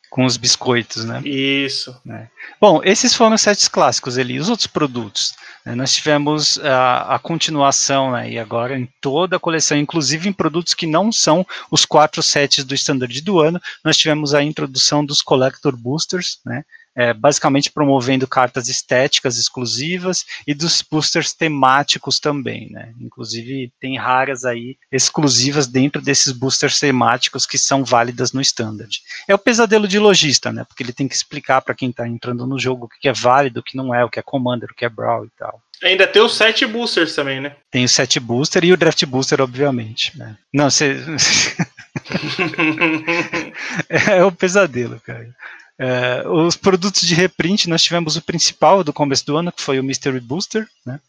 [0.09, 1.21] com os biscoitos, né?
[1.23, 1.95] Isso.
[2.09, 2.27] É.
[2.59, 4.39] Bom, esses foram os sets clássicos ali.
[4.39, 5.75] Os outros produtos, né?
[5.75, 8.31] nós tivemos a, a, continuação, né?
[8.31, 12.63] E agora em toda a coleção, inclusive em produtos que não são os quatro sets
[12.63, 16.63] do standard do ano, nós tivemos a introdução dos Collector Boosters, né?
[16.95, 22.93] É, basicamente promovendo cartas estéticas exclusivas e dos boosters temáticos também, né?
[22.99, 29.01] Inclusive tem raras aí exclusivas dentro desses boosters temáticos que são válidas no standard.
[29.27, 30.63] É o pesadelo de lojista, né?
[30.63, 33.59] Porque ele tem que explicar para quem está entrando no jogo o que é válido,
[33.59, 35.61] o que não é, o que é commander, o que é brawl e tal.
[35.81, 37.55] Ainda tem os sete boosters também, né?
[37.71, 40.17] Tem o set booster e o draft booster, obviamente.
[40.17, 40.37] Né?
[40.53, 40.97] Não, você.
[43.89, 45.33] é o pesadelo, cara.
[45.79, 49.79] É, os produtos de reprint, nós tivemos o principal do começo do ano, que foi
[49.79, 50.99] o Mystery Booster, né?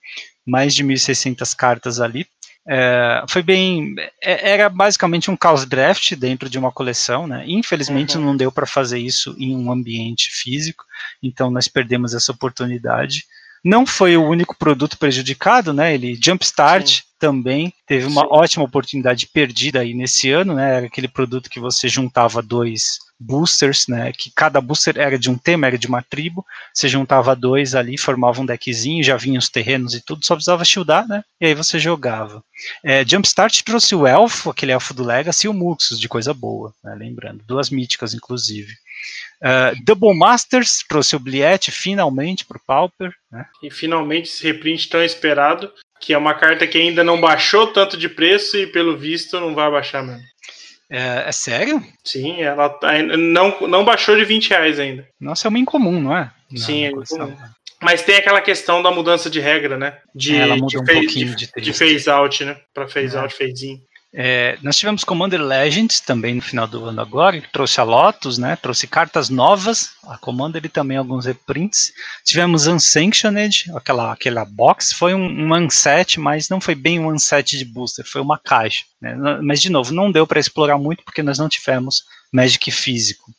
[0.46, 2.24] mais de 1.600 cartas ali.
[2.68, 3.94] É, foi bem.
[4.22, 7.42] É, era basicamente um Chaos Draft dentro de uma coleção, né?
[7.48, 8.24] Infelizmente uhum.
[8.24, 10.84] não deu para fazer isso em um ambiente físico,
[11.22, 13.24] então nós perdemos essa oportunidade.
[13.64, 15.94] Não foi o único produto prejudicado, né?
[15.94, 17.02] Ele Jumpstart Sim.
[17.18, 18.28] também teve uma Sim.
[18.30, 20.76] ótima oportunidade perdida aí nesse ano, né?
[20.76, 24.12] Era aquele produto que você juntava dois boosters, né?
[24.12, 26.44] Que cada booster era de um tema, era de uma tribo.
[26.72, 30.64] Você juntava dois ali, formava um deckzinho, já vinha os terrenos e tudo, só precisava
[30.64, 31.22] shieldar, né?
[31.38, 32.42] E aí você jogava.
[32.82, 36.72] É, Jumpstart trouxe o elfo, aquele elfo do Legacy, e o Muxus, de coisa boa,
[36.82, 36.94] né?
[36.94, 37.44] lembrando.
[37.46, 38.72] Duas míticas, inclusive.
[39.42, 43.12] Uh, Double Masters trouxe o Bliet finalmente para o Pauper.
[43.30, 43.46] Né?
[43.62, 47.96] E finalmente esse reprint tão esperado, que é uma carta que ainda não baixou tanto
[47.96, 50.22] de preço e pelo visto não vai baixar mesmo.
[50.90, 51.82] É, é sério?
[52.04, 55.06] Sim, ela tá não, não baixou de 20 reais ainda.
[55.20, 56.30] Nossa, é uma incomum, não é?
[56.56, 57.36] Sim, é incomum.
[57.80, 59.98] Mas tem aquela questão da mudança de regra, né?
[60.14, 62.56] De, é, ela de um pouquinho de, de, de phase out, né?
[62.74, 63.18] Para phase é.
[63.18, 63.80] out, phase in.
[64.12, 68.38] É, nós tivemos Commander Legends também no final do ano agora, que trouxe a Lotus,
[68.38, 68.56] né?
[68.56, 71.92] Trouxe cartas novas, a Commander e também alguns reprints.
[72.24, 77.56] Tivemos Unsanctioned, aquela, aquela box, foi um, um unset, mas não foi bem um unset
[77.56, 78.84] de booster, foi uma caixa.
[79.00, 79.14] Né?
[79.42, 83.32] Mas, de novo, não deu para explorar muito porque nós não tivemos Magic físico.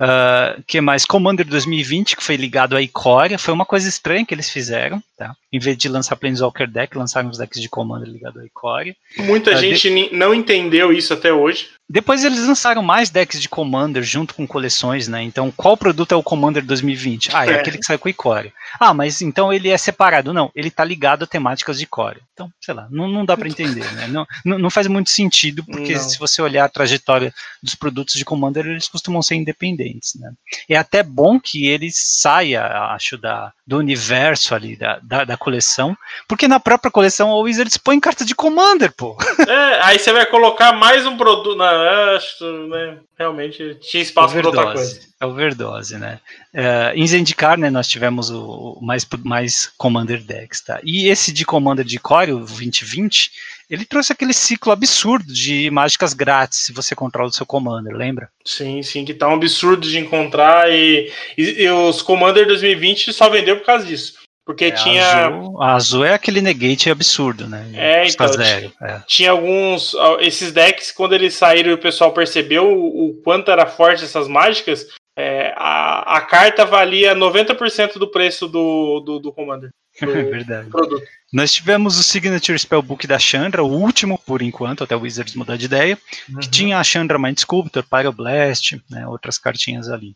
[0.00, 1.04] Uh, que mais?
[1.04, 5.36] Commander 2020, que foi ligado à Icória, foi uma coisa estranha que eles fizeram, tá?
[5.52, 8.96] Em vez de lançar Planeswalker Deck, lançaram os decks de Commander ligado à Icória.
[9.18, 10.14] Muita uh, gente de...
[10.14, 11.68] não entendeu isso até hoje.
[11.88, 15.22] Depois eles lançaram mais decks de Commander junto com coleções, né?
[15.22, 17.30] Então, qual produto é o Commander 2020?
[17.34, 17.54] Ah, é, é.
[17.60, 18.52] aquele que saiu com Icória.
[18.80, 20.32] Ah, mas então ele é separado.
[20.32, 22.22] Não, ele tá ligado a temáticas de Icória.
[22.32, 24.08] Então, sei lá, não, não dá para entender, né?
[24.08, 24.26] Não,
[24.58, 26.00] não, faz muito sentido, porque não.
[26.00, 30.32] se você olhar a trajetória dos produtos de Commander, eles costumam ser independentes, né?
[30.68, 35.96] É até bom que ele saia, acho, da, do universo ali, da, da, da coleção,
[36.26, 39.16] porque na própria coleção a Wizards põe carta de Commander, pô.
[39.46, 44.46] É, aí você vai colocar mais um produto, na acho, né, realmente tinha espaço para
[44.46, 45.00] outra coisa.
[45.20, 46.20] É overdose, né?
[46.52, 50.80] Uh, em Zendikar, né, nós tivemos o, o, mais, mais Commander Decks, tá?
[50.82, 53.30] E esse de Commander de Core, o 2020,
[53.70, 58.28] ele trouxe aquele ciclo absurdo de mágicas grátis se você controla o seu Commander, lembra?
[58.44, 63.28] Sim, sim, que tá um absurdo de encontrar e, e, e os Commander 2020 só
[63.28, 64.23] vendeu por causa disso.
[64.44, 65.26] Porque é, tinha.
[65.26, 67.70] Azul, a azul é aquele negate absurdo, né?
[67.72, 68.28] É, então.
[68.28, 69.00] Zero, é.
[69.06, 69.94] Tinha alguns.
[70.20, 74.28] Esses decks, quando eles saíram e o pessoal percebeu o, o quanto era forte essas
[74.28, 79.70] mágicas, é, a, a carta valia 90% do preço do, do, do Commander.
[80.00, 80.68] Do é verdade.
[80.68, 81.04] Produto.
[81.32, 85.56] Nós tivemos o Signature Spellbook da Chandra, o último por enquanto, até o Wizards mudar
[85.56, 86.38] de ideia, uhum.
[86.38, 90.14] que tinha a Chandra Mind Sculptor, Pyroblast, né, outras cartinhas ali.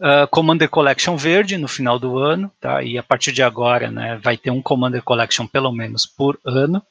[0.00, 2.82] Uh, Commander Collection verde no final do ano, tá?
[2.82, 6.82] E a partir de agora, né, vai ter um Commander Collection pelo menos por ano.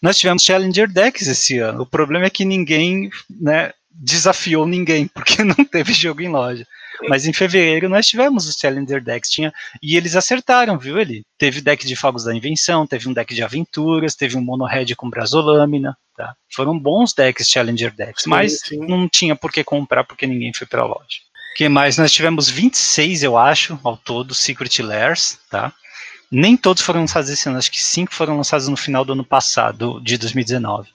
[0.00, 1.82] Nós tivemos Challenger Decks esse ano.
[1.82, 6.66] O problema é que ninguém, né, desafiou ninguém, porque não teve jogo em loja.
[7.08, 11.24] Mas em fevereiro nós tivemos os Challenger Decks, tinha, e eles acertaram, viu, ele?
[11.38, 14.96] Teve deck de Fogos da Invenção, teve um deck de aventuras, teve um Mono Red
[14.96, 16.34] com Brasolâmina, tá?
[16.52, 18.78] Foram bons decks Challenger Decks, mas sim.
[18.78, 21.27] não tinha por que comprar porque ninguém foi pra loja.
[21.56, 21.98] Que mais?
[21.98, 25.72] Nós tivemos 26, eu acho, ao todo, Secret Lairs, tá?
[26.30, 29.24] Nem todos foram lançados esse ano, acho que cinco foram lançados no final do ano
[29.24, 30.88] passado, de 2019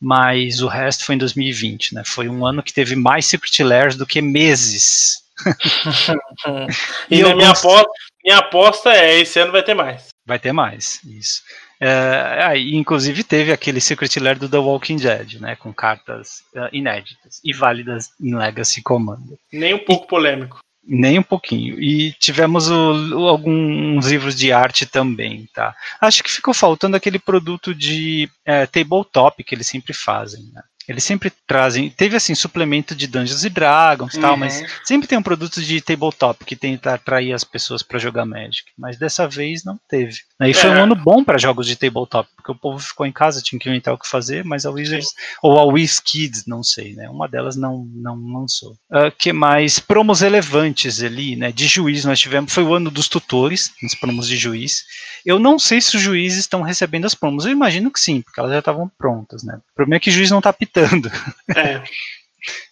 [0.00, 2.02] mas o resto foi em 2020, né?
[2.04, 5.22] Foi um ano que teve mais Secret Lairs do que meses.
[7.10, 7.88] e, e minha, aposta,
[8.24, 10.08] minha aposta é, esse ano vai ter mais.
[10.24, 11.42] Vai ter mais, isso.
[11.80, 16.68] É, aí, inclusive teve aquele Secret Lair do The Walking Dead, né, com cartas uh,
[16.72, 19.38] inéditas e válidas em Legacy Commander.
[19.52, 20.60] Nem um pouco e, polêmico.
[20.82, 21.78] Nem um pouquinho.
[21.80, 25.74] E tivemos o, o, alguns livros de arte também, tá?
[26.00, 30.62] Acho que ficou faltando aquele produto de é, tabletop que eles sempre fazem, né?
[30.88, 31.90] Eles sempre trazem.
[31.90, 34.22] Teve assim, suplemento de Dungeons e Dragons e uhum.
[34.22, 38.24] tal, mas sempre tem um produto de tabletop que tenta atrair as pessoas para jogar
[38.24, 38.70] Magic.
[38.78, 40.18] Mas dessa vez não teve.
[40.40, 40.74] E foi é.
[40.74, 43.68] um ano bom para jogos de tabletop, porque o povo ficou em casa, tinha que
[43.68, 45.14] inventar o que fazer, mas a Wizards, Sim.
[45.42, 47.08] ou a Wiz Kids, não sei, né?
[47.08, 48.72] Uma delas não, não lançou.
[48.90, 49.78] Uh, que mais?
[49.80, 51.50] Promos relevantes ali, né?
[51.50, 52.52] De juiz nós tivemos.
[52.52, 54.84] Foi o ano dos tutores, nos promos de juiz.
[55.24, 57.44] Eu não sei se os juízes estão recebendo as promos.
[57.44, 59.58] Eu imagino que sim, porque elas já estavam prontas, né?
[59.72, 61.10] O problema é que o juiz não está pitando tentando.
[61.54, 61.82] É.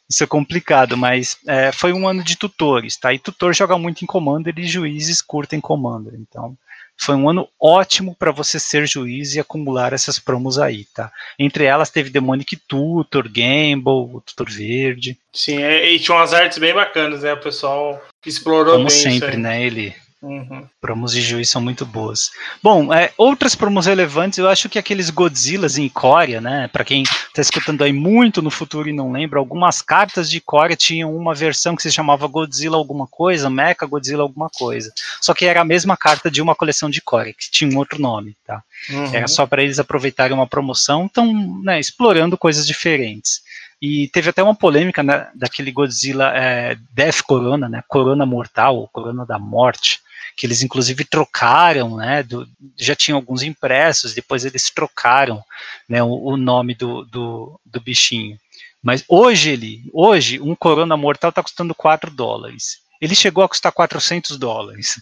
[0.09, 3.13] Isso é complicado, mas é, foi um ano de tutores, tá?
[3.13, 6.13] E tutor joga muito em Commander e juízes curtem Commander.
[6.15, 6.57] Então,
[6.97, 11.11] foi um ano ótimo para você ser juiz e acumular essas promos aí, tá?
[11.39, 15.19] Entre elas teve Demonic Tutor, Gamble, Tutor Verde.
[15.33, 17.33] Sim, é, e tinha umas artes bem bacanas, né?
[17.33, 19.65] O pessoal explorou Como bem sempre, né?
[19.65, 20.67] Ele Uhum.
[20.81, 22.31] Promos de juiz são muito boas.
[22.63, 26.67] Bom, é, outras promos relevantes, eu acho que aqueles Godzillas em Coreia, né?
[26.69, 30.77] Para quem está escutando aí muito no futuro e não lembra, algumas cartas de Coreia
[30.77, 34.91] tinham uma versão que se chamava Godzilla alguma coisa, Mecha Godzilla alguma coisa.
[35.21, 38.01] Só que era a mesma carta de uma coleção de Coreia, que tinha um outro
[38.01, 38.63] nome, tá?
[38.89, 39.15] Uhum.
[39.15, 43.43] Era só para eles aproveitarem uma promoção, estão né, explorando coisas diferentes.
[43.83, 47.83] E teve até uma polêmica né, daquele Godzilla é, Death Corona, né?
[47.87, 50.01] Corona Mortal, Corona da Morte
[50.37, 52.47] que eles inclusive trocaram, né, do,
[52.79, 55.43] já tinham alguns impressos, depois eles trocaram,
[55.89, 58.39] né, o, o nome do, do, do, bichinho.
[58.83, 62.79] Mas hoje ele, hoje um Corona Mortal está custando 4 dólares.
[63.01, 65.01] Ele chegou a custar 400 dólares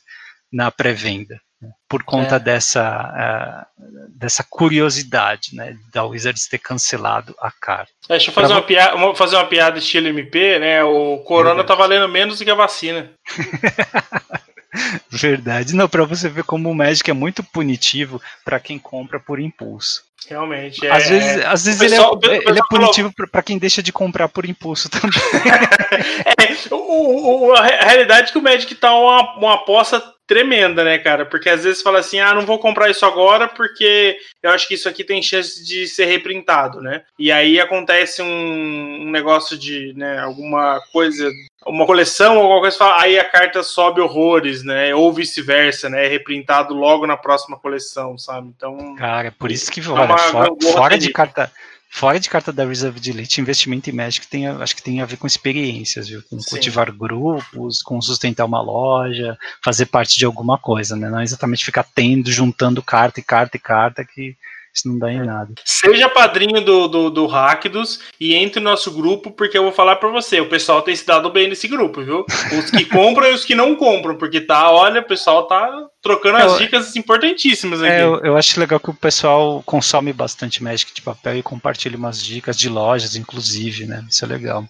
[0.53, 2.39] na pré-venda né, por conta é.
[2.39, 7.93] dessa, uh, dessa curiosidade, né, da Wizards ter cancelado a carta.
[8.09, 8.57] É, deixa eu fazer, pra...
[8.57, 12.51] uma piada, fazer uma piada estilo MP, né, o Corona está valendo menos do que
[12.51, 13.11] a vacina.
[15.11, 15.75] Verdade.
[15.75, 20.03] Não, para você ver como o Magic é muito punitivo para quem compra por impulso.
[20.29, 20.87] Realmente.
[20.87, 21.09] Às é...
[21.09, 23.31] vezes, às vezes pessoal, ele, é, ele é punitivo falou...
[23.31, 25.11] para quem deixa de comprar por impulso também.
[26.39, 30.99] é, o, o, a realidade é que o Magic tá uma, uma aposta tremenda, né,
[30.99, 31.27] cara?
[31.27, 34.75] Porque às vezes fala assim, ah, não vou comprar isso agora porque eu acho que
[34.75, 37.03] isso aqui tem chance de ser reprintado, né?
[37.19, 41.31] E aí acontece um, um negócio de, né, alguma coisa,
[41.67, 44.95] uma coleção ou alguma coisa, fala, aí a carta sobe horrores, né?
[44.95, 46.07] Ou vice-versa, né?
[46.07, 48.49] É reprintado logo na próxima coleção, sabe?
[48.49, 48.95] Então.
[48.97, 51.51] Cara, por isso que, é olha, fora, fora de carta
[51.95, 55.05] Fora de carta da Reserve de Elite, investimento em Magic tem, acho que tem a
[55.05, 56.23] ver com experiências, viu?
[56.23, 56.49] Com Sim.
[56.49, 61.11] cultivar grupos, com sustentar uma loja, fazer parte de alguma coisa, né?
[61.11, 64.35] Não é exatamente ficar tendo, juntando carta e carta e carta que,
[64.75, 65.53] Isso não dá em nada.
[65.65, 69.97] Seja padrinho do, do, do Hackdos e entre no nosso grupo, porque eu vou falar
[69.97, 72.25] para você, o pessoal tem se dado bem nesse grupo, viu?
[72.59, 76.39] Os que compram e os que não compram, porque tá, olha, o pessoal tá trocando
[76.39, 77.93] as dicas importantíssimas aqui.
[77.93, 81.99] É, eu, eu, acho legal que o pessoal consome bastante Magic de papel e compartilha
[81.99, 84.03] umas dicas de lojas, inclusive, né?
[84.09, 84.67] Isso é legal.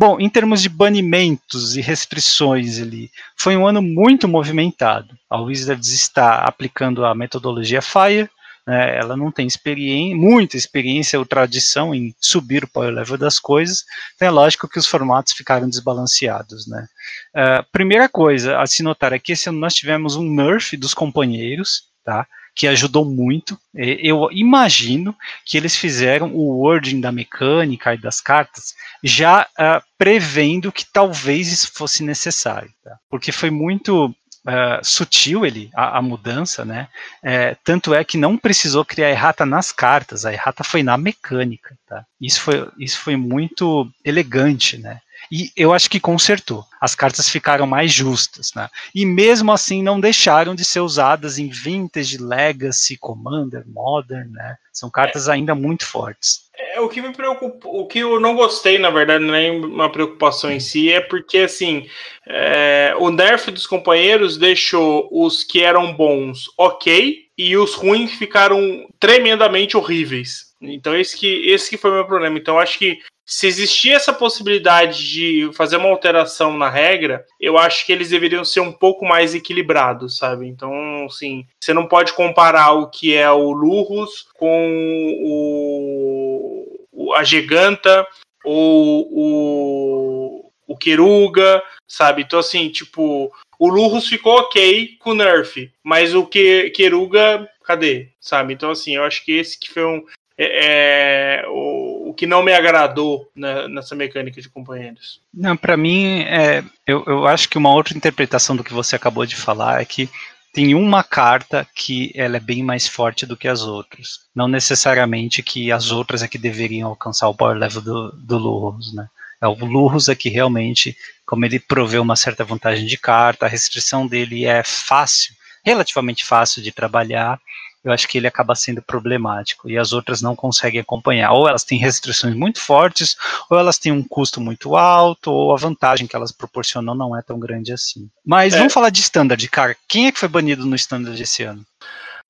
[0.00, 5.14] Bom, em termos de banimentos e restrições ali, foi um ano muito movimentado.
[5.28, 8.30] A Wizards está aplicando a metodologia FIRE,
[8.70, 13.40] né, ela não tem experiência, muita experiência ou tradição em subir o power level das
[13.40, 16.68] coisas, então é lógico que os formatos ficaram desbalanceados.
[16.68, 16.86] Né.
[17.34, 20.94] Uh, primeira coisa a se notar é que esse ano nós tivemos um nerf dos
[20.94, 22.24] companheiros, tá?
[22.54, 23.58] que ajudou muito.
[23.74, 25.16] Eu imagino
[25.46, 31.50] que eles fizeram o wording da mecânica e das cartas já uh, prevendo que talvez
[31.50, 32.96] isso fosse necessário, tá?
[33.08, 34.14] porque foi muito
[34.46, 36.88] Uh, sutil ele a, a mudança, né?
[37.22, 41.76] É, tanto é que não precisou criar errata nas cartas, a errata foi na mecânica,
[41.86, 42.06] tá?
[42.18, 45.00] Isso foi, isso foi muito elegante, né?
[45.30, 46.64] E eu acho que consertou.
[46.80, 48.68] As cartas ficaram mais justas, né?
[48.94, 54.56] E mesmo assim não deixaram de ser usadas em Vintage, Legacy, Commander, Modern, né?
[54.72, 55.32] São cartas é.
[55.32, 56.48] ainda muito fortes.
[56.56, 60.50] É, o que me preocupa, o que eu não gostei, na verdade, nem uma preocupação
[60.50, 61.86] em si, é porque assim
[62.26, 68.86] é, o nerf dos companheiros deixou os que eram bons ok e os ruins ficaram
[68.98, 70.50] tremendamente horríveis.
[70.60, 72.38] Então esse que esse que foi o meu problema.
[72.38, 72.98] Então acho que
[73.30, 78.44] se existia essa possibilidade de fazer uma alteração na regra, eu acho que eles deveriam
[78.44, 80.48] ser um pouco mais equilibrados, sabe?
[80.48, 88.04] Então, assim, você não pode comparar o que é o Lurrus com o, a Giganta
[88.44, 92.22] ou o, o Keruga, sabe?
[92.22, 98.08] Então, assim, tipo, o Lurrus ficou ok com o Nerf, mas o que Keruga, cadê?
[98.20, 98.54] Sabe?
[98.54, 100.04] Então, assim, eu acho que esse que foi um.
[100.42, 105.20] É, é, o, o, que não me agradou né, nessa mecânica de companheiros.
[105.34, 109.26] Não, para mim, é, eu, eu acho que uma outra interpretação do que você acabou
[109.26, 110.08] de falar é que
[110.50, 114.20] tem uma carta que ela é bem mais forte do que as outras.
[114.34, 118.94] Não necessariamente que as outras é que deveriam alcançar o power level do, do Lurrus,
[118.94, 119.08] né?
[119.42, 123.48] É o Lurrus é que realmente, como ele proveu uma certa vantagem de carta, a
[123.48, 127.38] restrição dele é fácil, relativamente fácil de trabalhar,
[127.82, 131.32] eu acho que ele acaba sendo problemático e as outras não conseguem acompanhar.
[131.32, 133.16] Ou elas têm restrições muito fortes,
[133.48, 137.22] ou elas têm um custo muito alto, ou a vantagem que elas proporcionam não é
[137.22, 138.08] tão grande assim.
[138.24, 138.58] Mas é.
[138.58, 139.76] vamos falar de standard, cara.
[139.88, 141.64] Quem é que foi banido no standard esse ano?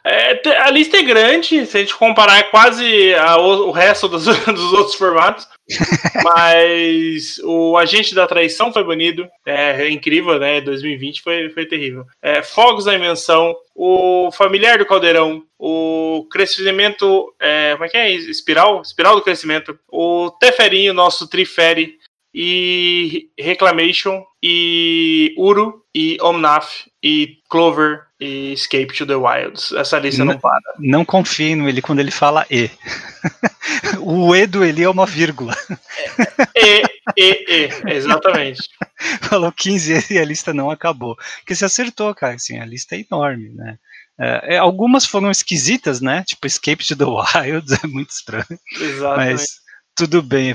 [0.05, 4.25] É, a lista é grande, se a gente comparar é quase a, o resto dos,
[4.47, 5.47] dos outros formatos.
[6.25, 9.29] Mas o Agente da Traição foi banido.
[9.47, 10.61] É, é incrível, né?
[10.61, 12.05] 2020 foi, foi terrível.
[12.23, 17.33] É, Fogos da Invenção, o Familiar do Caldeirão, o Crescimento.
[17.39, 18.11] É, como é que é?
[18.13, 18.83] Espiral?
[18.83, 19.79] Espiral do Crescimento.
[19.89, 21.99] O Teferinho, nosso Trifere.
[22.35, 24.25] E Reclamation.
[24.43, 25.85] E Uro.
[25.95, 26.90] E Omnaf.
[27.03, 29.73] E Clover e Escape to the Wilds.
[29.73, 30.61] Essa lista não, não para.
[30.79, 32.71] Não confie nele quando ele fala E.
[34.01, 35.57] o E do Eli é uma vírgula.
[36.55, 36.83] E,
[37.17, 38.69] E, E, exatamente.
[39.23, 41.17] Falou 15 e a lista não acabou.
[41.39, 43.79] Porque você acertou, cara, assim, a lista é enorme, né?
[44.19, 46.23] É, é algumas foram esquisitas, né?
[46.25, 48.45] Tipo Escape to the Wilds, é muito estranho.
[48.79, 49.33] Exatamente.
[49.33, 49.60] Mas
[49.95, 50.53] tudo bem,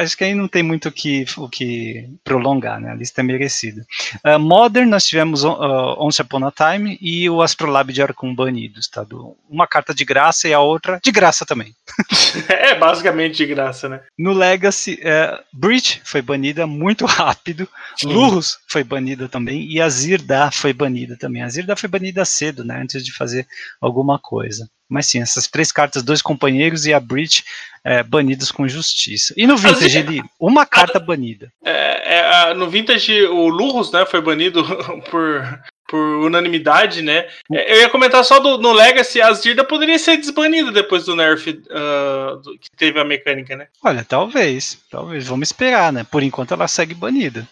[0.00, 2.90] acho que aí não tem muito o que, o que prolongar, né?
[2.90, 3.84] A lista é merecida.
[4.24, 8.88] Uh, Modern, nós tivemos uh, Once Upon a Time e o Astrolabe de Arcum banidos,
[8.88, 9.04] tá?
[9.04, 11.74] Do, uma carta de graça e a outra de graça também.
[12.48, 14.00] é basicamente de graça, né?
[14.18, 18.12] No Legacy, uh, Breach foi banida muito rápido, Sim.
[18.12, 21.42] Lurus foi banida também e a Zirda foi banida também.
[21.42, 22.80] A Zirda foi banida cedo, né?
[22.80, 23.46] Antes de fazer
[23.80, 24.68] alguma coisa.
[24.90, 27.44] Mas sim, essas três cartas, dois companheiros e a Breach
[27.84, 29.32] é, banidos com justiça.
[29.36, 31.52] E no Vintage, ele, uma carta banida.
[31.64, 34.64] É, é, no Vintage, o Lurus, né, foi banido
[35.10, 37.26] por, por unanimidade, né?
[37.52, 41.16] É, eu ia comentar só do, no Legacy, a Zirda poderia ser desbanida depois do
[41.16, 43.68] nerf uh, do, que teve a mecânica, né?
[43.82, 46.04] Olha, talvez, talvez, vamos esperar, né?
[46.04, 47.46] Por enquanto ela segue banida.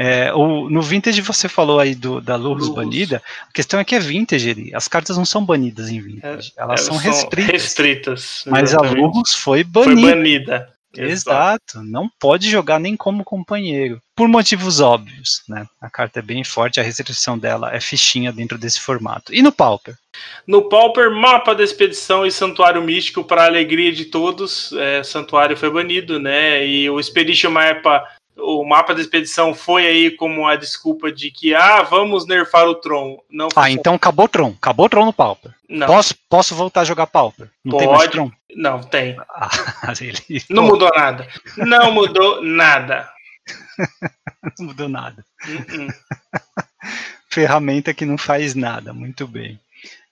[0.00, 3.96] É, o, no Vintage você falou aí do, da Lurus banida, a questão é que
[3.96, 7.52] é Vintage, as cartas não são banidas em Vintage, é, elas, são, são restritas.
[7.52, 10.00] restritas mas a Lurus foi banida.
[10.00, 10.68] Foi banida.
[10.96, 15.66] Exato, não pode jogar nem como companheiro, por motivos óbvios, né?
[15.80, 19.34] A carta é bem forte, a restrição dela é fichinha dentro desse formato.
[19.34, 19.96] E no Pauper?
[20.46, 25.70] No Pauper, mapa da expedição e santuário místico para alegria de todos, é, santuário foi
[25.70, 26.64] banido, né?
[26.66, 28.04] E o Expedition Mapa
[28.38, 32.74] o mapa da expedição foi aí como a desculpa de que, ah, vamos nerfar o
[32.74, 33.20] Tron.
[33.30, 34.54] Não ah, então acabou o Tron.
[34.56, 35.52] Acabou o Tron no Pauper.
[35.68, 35.86] Não.
[35.86, 37.50] Posso, posso voltar a jogar Pauper?
[37.64, 37.84] Não Pode.
[37.84, 38.30] tem mais Tron?
[38.54, 39.16] Não, tem.
[39.28, 39.50] Ah,
[40.00, 40.42] ele...
[40.48, 41.28] Não mudou nada.
[41.56, 43.10] Não mudou nada.
[44.58, 45.24] não mudou nada.
[45.46, 45.94] Uh -uh.
[47.28, 48.92] Ferramenta que não faz nada.
[48.92, 49.60] Muito bem.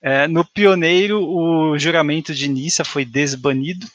[0.02, 3.86] É, no Pioneiro, o juramento de Nissa foi desbanido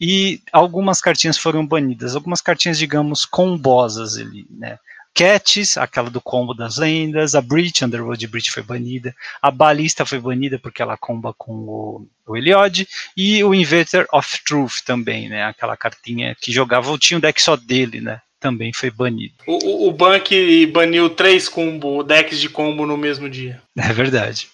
[0.00, 2.14] e algumas cartinhas foram banidas.
[2.14, 4.78] Algumas cartinhas, digamos, combosas ali, né?
[5.12, 10.20] Cats, aquela do combo das lendas, a Breach, Underworld Breach foi banida, a Balista foi
[10.20, 12.86] banida porque ela comba com o, o Eliod,
[13.16, 17.56] e o Inverter of Truth também, né, aquela cartinha que jogava, tinha um deck só
[17.56, 19.34] dele, né, também foi banido.
[19.46, 23.60] O, o, o Bank baniu três combo, decks de combo no mesmo dia.
[23.76, 24.48] É verdade.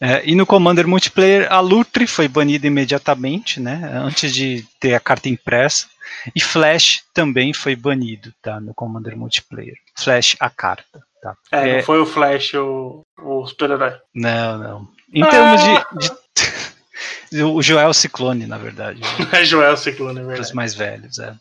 [0.00, 5.00] É, e no Commander Multiplayer, a Lutri foi banida imediatamente, né, antes de ter a
[5.00, 5.86] carta impressa.
[6.34, 9.76] E Flash também foi banido, tá, no Commander Multiplayer.
[9.96, 11.34] Flash, a carta, tá.
[11.50, 13.94] É, é não foi o Flash o, o super-herói.
[14.14, 14.88] Não, não.
[15.12, 15.26] Em ah!
[15.28, 17.42] termos de, de...
[17.42, 19.00] o Joel Ciclone, na verdade.
[19.32, 20.40] É Joel Ciclone, é verdade.
[20.40, 21.34] Os mais velhos, é.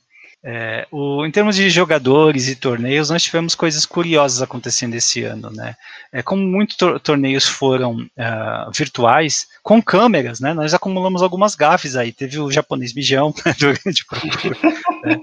[0.48, 5.50] É, o, em termos de jogadores e torneios, nós tivemos coisas curiosas acontecendo esse ano,
[5.50, 5.76] né?
[6.14, 10.54] É, como muitos tor torneios foram uh, virtuais, com câmeras, né?
[10.54, 12.12] Nós acumulamos algumas gafes aí.
[12.12, 15.20] Teve o japonês mijão né, durante o né?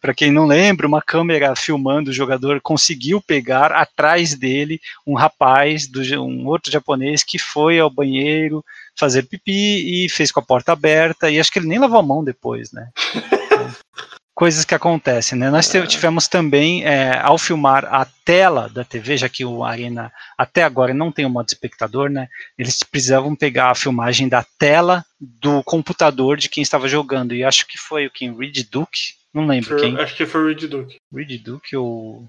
[0.00, 5.86] Para quem não lembra, uma câmera filmando o jogador conseguiu pegar atrás dele um rapaz,
[5.86, 8.64] do, um outro japonês que foi ao banheiro
[8.96, 12.02] fazer pipi e fez com a porta aberta e acho que ele nem lavou a
[12.02, 12.88] mão depois, né?
[14.34, 15.48] coisas que acontecem, né?
[15.48, 15.86] Nós é.
[15.86, 20.92] tivemos também, é, ao filmar a tela da TV, já que o Arena até agora
[20.92, 22.28] não tem o modo espectador, né?
[22.58, 27.66] Eles precisavam pegar a filmagem da tela do computador de quem estava jogando, e acho
[27.66, 29.98] que foi o Kim Reed Duke, não lembro quem.
[29.98, 30.96] Acho que foi o Reed Duke.
[31.12, 32.28] Reed Duke ou.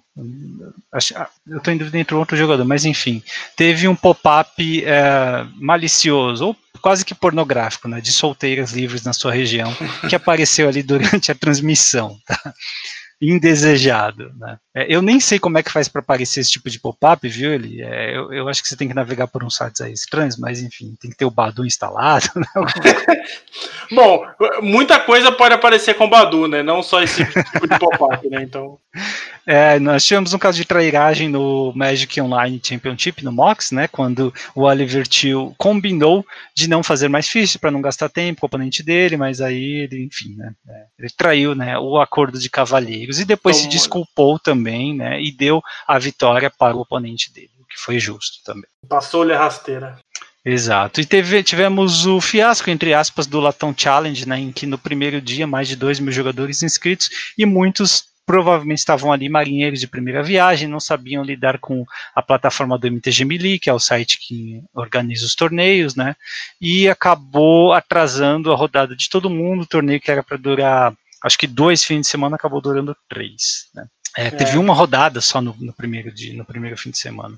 [0.91, 3.22] Acho, ah, eu estou em dúvida entre outro jogador, mas enfim.
[3.56, 7.99] Teve um pop-up é, malicioso, ou quase que pornográfico, né?
[7.99, 9.75] De solteiras livres na sua região,
[10.07, 12.15] que apareceu ali durante a transmissão.
[12.27, 12.53] Tá?
[13.19, 14.31] indesejado.
[14.38, 14.57] Né?
[14.76, 17.53] É, eu nem sei como é que faz para aparecer esse tipo de pop-up, viu?
[17.53, 20.36] Ele, é, eu, eu, acho que você tem que navegar por uns sites aí estranhos,
[20.38, 22.30] mas enfim, tem que ter o Badu instalado.
[22.36, 22.45] Né?
[23.91, 24.26] Bom,
[24.61, 26.61] muita coisa pode aparecer com o Badu, né?
[26.61, 28.41] Não só esse tipo de pop-up, né?
[28.41, 28.78] Então.
[29.45, 33.88] É, nós tivemos um caso de trairagem no Magic Online Championship, no MOX, né?
[33.88, 38.45] Quando o Oliver Till combinou de não fazer mais fichas para não gastar tempo com
[38.45, 40.51] o oponente dele, mas aí ele, enfim, né?
[40.67, 45.22] É, ele traiu né, o acordo de cavalheiros e depois se desculpou também, né?
[45.22, 48.70] E deu a vitória para o oponente dele, o que foi justo também.
[48.88, 49.97] Passou-lhe a rasteira.
[50.43, 51.01] Exato.
[51.01, 55.20] E teve, tivemos o fiasco, entre aspas, do Latão Challenge, né, em que no primeiro
[55.20, 60.24] dia mais de 2 mil jogadores inscritos e muitos provavelmente estavam ali marinheiros de primeira
[60.24, 64.61] viagem, não sabiam lidar com a plataforma do MTG Melee, que é o site que
[64.74, 66.16] organiza os torneios, né?
[66.59, 69.61] E acabou atrasando a rodada de todo mundo.
[69.61, 70.93] O torneio que era para durar,
[71.26, 73.86] acho que dois fins de semana, acabou durando três, né?
[74.17, 74.59] É, teve é.
[74.59, 77.38] uma rodada só no, no, primeiro dia, no primeiro fim de semana.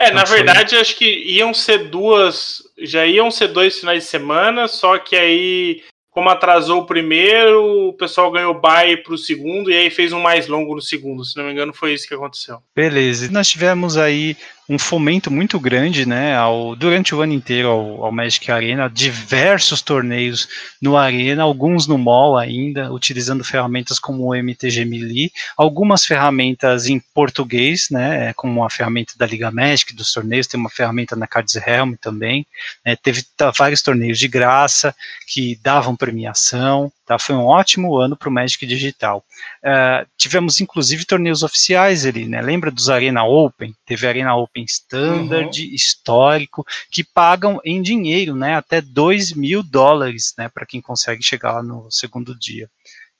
[0.00, 0.38] É, então na foi...
[0.38, 5.14] verdade, acho que iam ser duas, já iam ser dois finais de semana, só que
[5.14, 10.12] aí como atrasou o primeiro, o pessoal ganhou bye para o segundo e aí fez
[10.12, 11.24] um mais longo no segundo.
[11.24, 12.60] Se não me engano, foi isso que aconteceu.
[12.74, 13.30] Beleza.
[13.30, 14.36] Nós tivemos aí
[14.68, 19.80] um fomento muito grande, né, ao, durante o ano inteiro ao, ao, Magic Arena, diversos
[19.80, 20.46] torneios
[20.80, 27.00] no Arena, alguns no mall ainda, utilizando ferramentas como o MTG Melee, algumas ferramentas em
[27.14, 31.56] português, né, como a ferramenta da Liga Magic, dos torneios, tem uma ferramenta na Cards
[31.56, 32.46] Helm também,
[32.84, 33.24] né, teve
[33.56, 34.94] vários torneios de graça
[35.26, 37.18] que davam premiação, Tá?
[37.18, 39.24] Foi um ótimo ano para o Magic Digital.
[39.64, 42.42] Uh, tivemos inclusive torneios oficiais ali, né?
[42.42, 43.74] Lembra dos Arena Open?
[43.86, 45.74] Teve Arena Open Standard, uhum.
[45.74, 48.56] histórico, que pagam em dinheiro, né?
[48.56, 50.50] Até 2 mil dólares, né?
[50.50, 52.68] Para quem consegue chegar lá no segundo dia.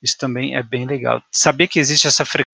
[0.03, 1.23] Isso também é bem legal.
[1.31, 2.45] Saber que existe essa frequência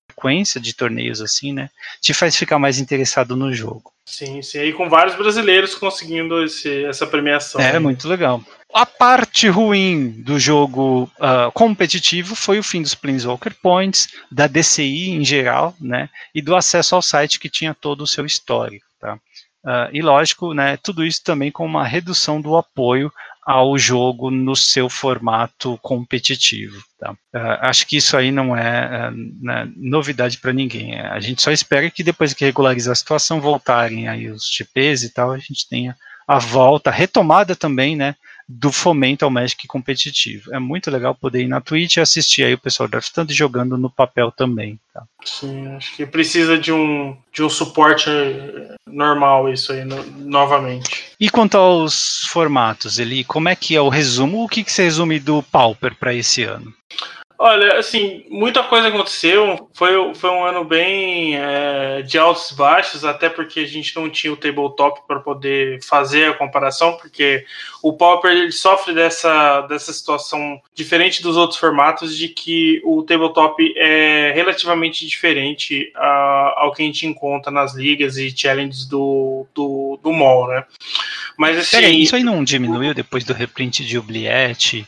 [0.60, 1.70] de torneios assim, né?
[2.02, 3.92] Te faz ficar mais interessado no jogo.
[4.06, 4.60] Sim, sim.
[4.60, 7.60] E com vários brasileiros conseguindo esse, essa premiação.
[7.60, 7.80] É, né?
[7.80, 8.42] muito legal.
[8.74, 15.12] A parte ruim do jogo uh, competitivo foi o fim dos Planeswalker Points, da DCI
[15.12, 18.86] em geral, né, e do acesso ao site que tinha todo o seu histórico.
[19.00, 19.16] Tá?
[19.16, 23.12] Uh, e lógico, né, tudo isso também com uma redução do apoio
[23.46, 26.84] ao jogo no seu formato competitivo.
[27.00, 27.12] Tá?
[27.12, 31.00] Uh, acho que isso aí não é, né, novidade para ninguém.
[31.00, 35.10] A gente só espera que depois que regularizar a situação, voltarem aí os GPs e
[35.10, 35.96] tal, a gente tenha
[36.28, 38.16] a volta, a retomada também, né,
[38.48, 40.54] do fomento ao Magic competitivo.
[40.54, 43.78] É muito legal poder ir na Twitch e assistir aí o pessoal draftando e jogando
[43.78, 44.80] no papel também.
[44.94, 45.04] Tá?
[45.24, 48.10] Sim, acho que precisa de um, de um suporte
[48.88, 51.06] normal isso aí, no, novamente.
[51.20, 54.44] E quanto aos formatos, Eli, como é que é o resumo?
[54.44, 56.74] O que, que você resume do Pauper para esse ano?
[57.38, 59.70] Olha, assim, muita coisa aconteceu.
[59.74, 64.10] Foi, foi um ano bem é, de altos e baixos, até porque a gente não
[64.10, 67.46] tinha o tabletop para poder fazer a comparação, porque
[67.84, 73.62] o Pauper ele sofre dessa, dessa situação diferente dos outros formatos, de que o tabletop
[73.76, 80.00] é relativamente diferente a, ao que a gente encontra nas ligas e challenges do, do,
[80.02, 80.64] do mall, né?
[81.38, 81.98] Mas assim.
[81.98, 84.88] Isso aí não diminuiu depois do reprint de Oubliette?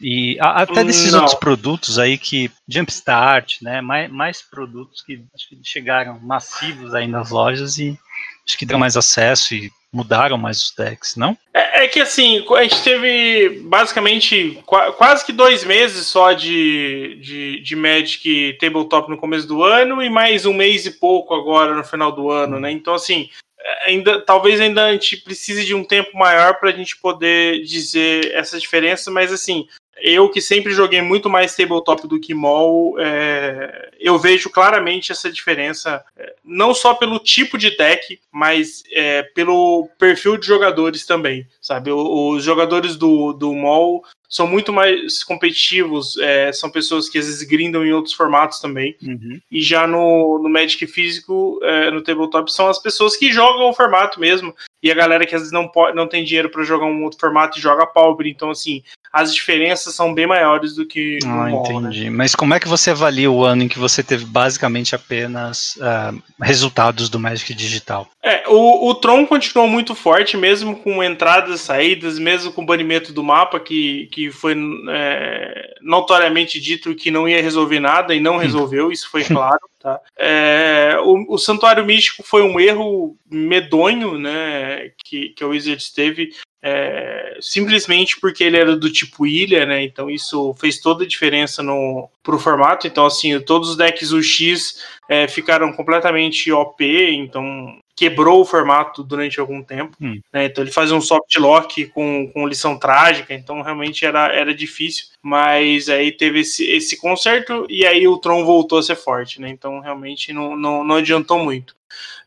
[0.00, 1.20] E a, até desses Não.
[1.20, 3.80] outros produtos aí que Jumpstart, né?
[3.80, 7.98] Mais, mais produtos que acho que chegaram massivos aí nas lojas e
[8.46, 11.36] acho que deu mais acesso e mudaram mais os decks, não?
[11.54, 17.18] É, é que assim, a gente teve basicamente qu quase que dois meses só de,
[17.22, 21.74] de, de Magic Tabletop no começo do ano e mais um mês e pouco agora
[21.74, 22.70] no final do ano, né?
[22.70, 23.30] Então, assim,
[23.86, 28.32] ainda talvez ainda a gente precise de um tempo maior para a gente poder dizer
[28.34, 29.66] essa diferença, mas assim,
[29.98, 35.30] eu que sempre joguei muito mais tabletop do que mall, é, eu vejo claramente essa
[35.30, 41.46] diferença, é, não só pelo tipo de deck, mas é, pelo perfil de jogadores também,
[41.60, 41.90] sabe?
[41.90, 47.42] Os jogadores do, do mall são muito mais competitivos, é, são pessoas que às vezes
[47.42, 48.96] grindam em outros formatos também.
[49.02, 49.40] Uhum.
[49.50, 53.74] E já no, no Magic físico, é, no tabletop, são as pessoas que jogam o
[53.74, 54.54] formato mesmo.
[54.82, 57.18] E a galera que às vezes não, pode, não tem dinheiro para jogar um outro
[57.18, 58.28] formato e joga pobre.
[58.28, 58.82] Então, assim,
[59.16, 61.88] as diferenças são bem maiores do que no ah, mall, né?
[61.88, 62.04] entendi.
[62.04, 62.10] Né?
[62.10, 66.22] Mas como é que você avalia o ano em que você teve basicamente apenas uh,
[66.42, 68.06] resultados do Magic Digital?
[68.22, 72.66] É, o, o Tron continuou muito forte, mesmo com entradas e saídas, mesmo com o
[72.66, 74.54] banimento do mapa, que, que foi
[74.90, 79.60] é, notoriamente dito que não ia resolver nada e não resolveu, isso foi claro.
[79.80, 80.00] Tá?
[80.18, 86.30] É, o, o, Santuário Místico foi um erro medonho né, que, que a Wizards teve
[86.68, 89.84] é, simplesmente porque ele era do tipo ilha, né?
[89.84, 92.88] Então isso fez toda a diferença no pro formato.
[92.88, 99.38] Então assim, todos os decks UX é, ficaram completamente OP, então quebrou o formato durante
[99.38, 99.96] algum tempo.
[100.00, 100.20] Hum.
[100.32, 100.46] Né?
[100.46, 105.06] Então ele faz um soft lock com, com lição trágica, então realmente era, era difícil.
[105.22, 109.48] Mas aí teve esse, esse conserto e aí o Tron voltou a ser forte, né?
[109.48, 111.75] Então realmente não, não, não adiantou muito.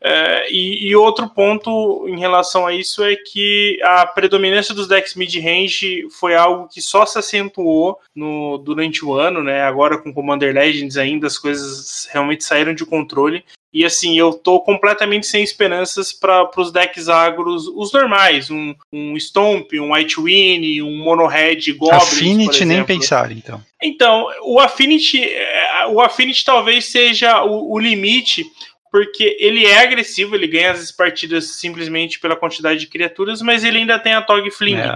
[0.02, 5.14] É, e, e, outro ponto em relação a isso é que a predominância dos decks
[5.14, 9.62] mid-range foi algo que só se acentuou no, durante o ano, né?
[9.62, 13.44] Agora com Commander Legends ainda as coisas realmente saíram de controle.
[13.72, 19.16] E assim, eu tô completamente sem esperanças para os decks agros, os normais, um, um
[19.16, 22.02] Stomp, um White Winnie, um Mono Red Goblins.
[22.02, 23.62] Affinity nem pensar, então.
[23.80, 28.44] Então, o Affinity, é, o Affinity talvez seja o, o limite
[28.90, 33.78] porque ele é agressivo, ele ganha as partidas simplesmente pela quantidade de criaturas, mas ele
[33.78, 34.90] ainda tem a Tog Fling, é,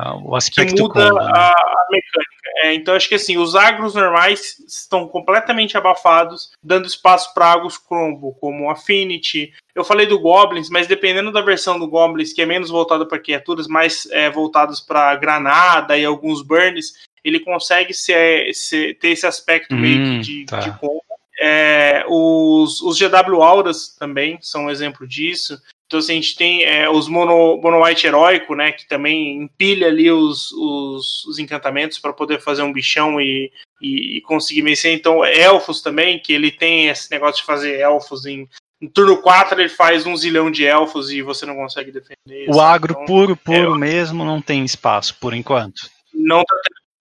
[0.51, 1.21] que muda né?
[1.21, 1.55] a,
[1.91, 2.35] mecânica.
[2.65, 7.79] É, então acho que assim, os agros normais estão completamente abafados, dando espaço para agros
[7.79, 9.53] combo, como Affinity.
[9.75, 13.19] Eu falei do Goblins, mas dependendo da versão do Goblins, que é menos voltado para
[13.19, 19.27] criaturas, mais é, voltados para granada e alguns burns, ele consegue ser, ser, ter esse
[19.27, 20.59] aspecto hum, meio de, tá.
[20.59, 21.03] de combo.
[21.41, 25.61] É, os, os GW Auras também são um exemplo disso.
[25.87, 28.73] Então, assim, a gente tem é, os Mono, Mono White Heróico, né?
[28.73, 34.21] Que também empilha ali os, os, os encantamentos para poder fazer um bichão e, e,
[34.23, 34.93] conseguir vencer.
[34.95, 38.49] Então, Elfos também, que ele tem esse negócio de fazer Elfos em.
[38.83, 42.51] Em turno 4 ele faz um zilhão de elfos e você não consegue defender.
[42.53, 45.89] O agro então, puro, puro é, mesmo, não tem espaço, por enquanto.
[46.13, 46.55] Não tá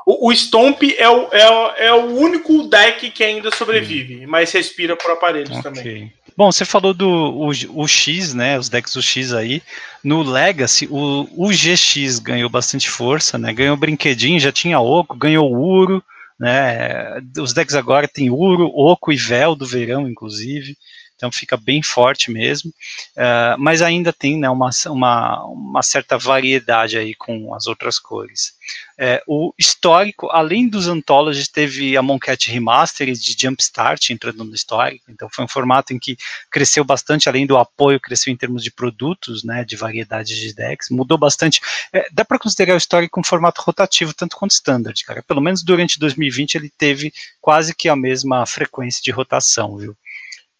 [0.05, 4.29] o, o Stomp é o, é, é, o único deck que ainda sobrevive, hum.
[4.29, 5.61] mas respira por aparelhos okay.
[5.61, 6.13] também.
[6.35, 8.57] Bom, você falou do o, o, X, né?
[8.57, 9.61] Os decks do X aí.
[10.03, 13.53] No Legacy, o, o GX ganhou bastante força, né?
[13.53, 16.03] Ganhou brinquedinho, já tinha Oco, ganhou Uro,
[16.39, 17.21] né?
[17.37, 20.75] Os decks agora tem Uro, Oco e Véu do verão, inclusive
[21.23, 22.69] então fica bem forte mesmo,
[23.15, 28.53] uh, mas ainda tem né, uma, uma, uma, certa variedade aí com as outras cores.
[28.99, 35.05] É, o histórico, além dos Anthologies, teve a Moncat Remastered de Jumpstart entrando no histórico,
[35.09, 36.17] então foi um formato em que
[36.51, 40.89] cresceu bastante, além do apoio, cresceu em termos de produtos, né, de variedade de decks,
[40.89, 41.61] mudou bastante.
[41.93, 45.23] É, dá para considerar o histórico um formato rotativo, tanto quanto standard, cara.
[45.23, 49.95] Pelo menos durante 2020 ele teve quase que a mesma frequência de rotação, viu?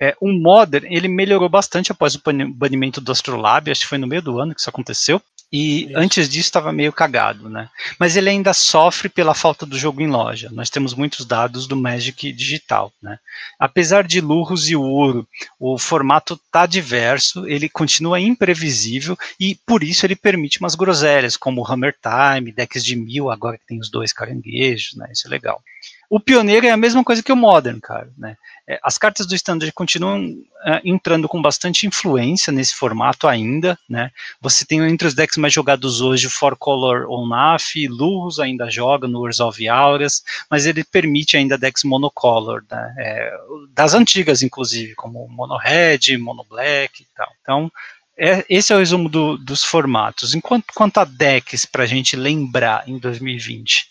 [0.04, 2.22] É, o Modern, ele melhorou bastante após o
[2.54, 5.22] banimento do Astrolabe, acho que foi no meio do ano que isso aconteceu.
[5.50, 5.94] E Isso.
[5.96, 7.70] antes disso estava meio cagado, né?
[8.00, 10.50] Mas ele ainda sofre pela falta do jogo em loja.
[10.52, 13.20] Nós temos muitos dados do Magic digital, né?
[13.60, 15.28] Apesar de Lurros e Ouro,
[15.60, 21.66] o formato tá diverso, ele continua imprevisível e por isso ele permite umas groselhas, como
[21.66, 25.08] Hammer Time, decks de mil, agora que tem os dois caranguejos, né?
[25.14, 25.62] Isso é legal.
[26.10, 28.38] O pioneiro é a mesma coisa que o Modern, cara, né?
[28.68, 30.36] É, as cartas do Standard continuam
[30.66, 34.12] é, entrando com bastante influência nesse formato ainda, né?
[34.40, 39.08] Você tem entre os decks mais jogados hoje o Four Color Onaf, Lurus ainda joga
[39.08, 42.96] no Resolve Auras, mas ele permite ainda decks monocolor, né?
[42.98, 43.38] É,
[43.74, 47.32] das antigas, inclusive, como Mono Red, Mono Black e tal.
[47.42, 47.72] Então,
[48.18, 50.36] é, esse é o resumo do, dos formatos.
[50.36, 53.88] Enquanto quanto a decks para a gente lembrar em 2020,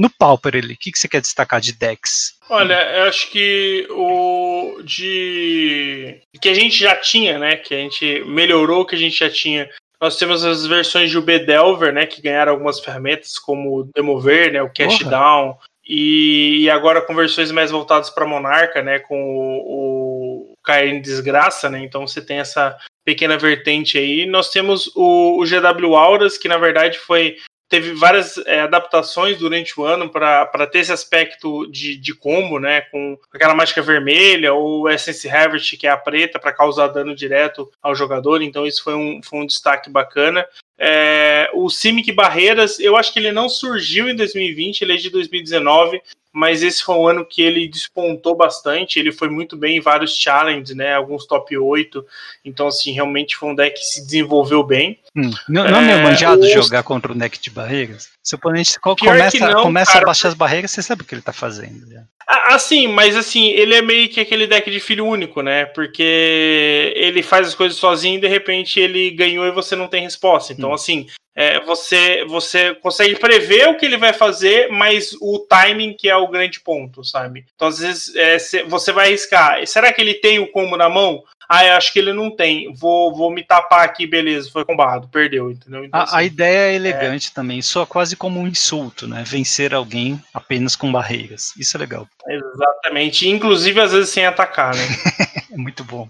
[0.00, 2.38] no Pauper, ele, o que, que você quer destacar de decks?
[2.48, 7.56] Olha, eu acho que o de que a gente já tinha, né?
[7.56, 9.68] Que a gente melhorou o que a gente já tinha.
[10.00, 12.06] Nós temos as versões de UB Delver, né?
[12.06, 14.62] Que ganharam algumas ferramentas, como o Demover, né?
[14.62, 15.10] O Cash Porra.
[15.10, 15.58] Down.
[15.86, 19.00] E, e, agora com versões mais voltadas para Monarca, né?
[19.00, 21.78] Com o, o Cair em Desgraça, né?
[21.84, 22.74] Então você tem essa
[23.04, 24.24] pequena vertente aí.
[24.24, 27.36] Nós temos o, o GW Auras, que na verdade foi
[27.70, 32.80] teve várias é, adaptações durante o ano para ter esse aspecto de, de combo, né?
[32.82, 37.70] Com aquela mágica vermelha ou Essence Harvest, que é a preta, para causar dano direto
[37.80, 38.42] ao jogador.
[38.42, 40.44] Então, isso foi um, foi um destaque bacana.
[40.76, 45.10] É, o Simic Barreiras, eu acho que ele não surgiu em 2020, ele é de
[45.10, 46.02] 2019,
[46.32, 50.16] mas esse foi um ano que ele despontou bastante, ele foi muito bem em vários
[50.16, 52.02] challenges, né, alguns top 8,
[52.44, 54.98] então assim, realmente foi um deck que se desenvolveu bem.
[55.16, 58.10] Hum, não, não é meio manjado jogar contra o deck de barreiras?
[58.22, 61.14] Se o oponente começa, não, começa cara, a baixar as barreiras, você sabe o que
[61.14, 61.90] ele tá fazendo.
[61.90, 62.04] Já.
[62.46, 65.64] Assim, mas assim, ele é meio que aquele deck de filho único, né?
[65.66, 70.02] Porque ele faz as coisas sozinho e de repente ele ganhou e você não tem
[70.02, 70.52] resposta.
[70.52, 70.74] Então, hum.
[70.74, 76.08] assim, é, você, você consegue prever o que ele vai fazer, mas o timing que
[76.08, 77.44] é o grande ponto, sabe?
[77.54, 79.66] Então, às vezes, é, você vai arriscar.
[79.66, 81.24] Será que ele tem o combo na mão?
[81.52, 82.72] Ah, eu acho que ele não tem.
[82.72, 85.84] Vou, vou me tapar aqui, beleza, foi combado, perdeu, entendeu?
[85.84, 87.34] Então, a, assim, a, ideia é elegante é...
[87.34, 89.24] também, soa quase como um insulto, né?
[89.26, 91.52] Vencer alguém apenas com barreiras.
[91.58, 92.06] Isso é legal.
[92.28, 93.28] Exatamente.
[93.28, 94.82] Inclusive, às vezes, sem atacar, né?
[95.52, 96.08] é muito bom.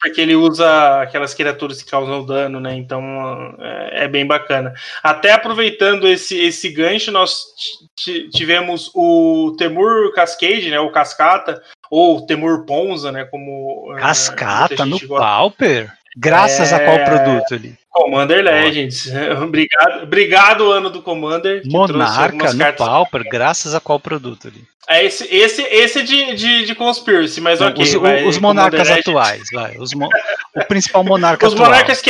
[0.00, 2.76] Porque ele usa aquelas criaturas que causam dano, né?
[2.76, 3.02] Então
[3.58, 4.72] é, é bem bacana.
[5.02, 7.42] Até aproveitando esse, esse gancho, nós
[8.30, 10.78] tivemos o Temur Cascade, né?
[10.78, 11.60] O Cascata,
[11.90, 13.24] ou Temur Ponza, né?
[13.24, 15.92] Como é, Cascata no Pauper?
[16.16, 16.76] Graças é...
[16.76, 17.74] a qual produto ali?
[17.90, 19.10] Commander Legends.
[19.42, 21.62] obrigado, obrigado, ano do Commander.
[21.66, 22.86] Monarca no cartas...
[22.86, 24.64] Pauper, graças a qual produto ali?
[24.88, 27.82] É esse, esse, esse de, de, de Conspiracy, mas Não, ok.
[27.82, 29.76] Os, vai, os monarcas atuais, vai.
[29.78, 31.68] Os o principal monarca os atual.
[31.68, 32.02] Monarcas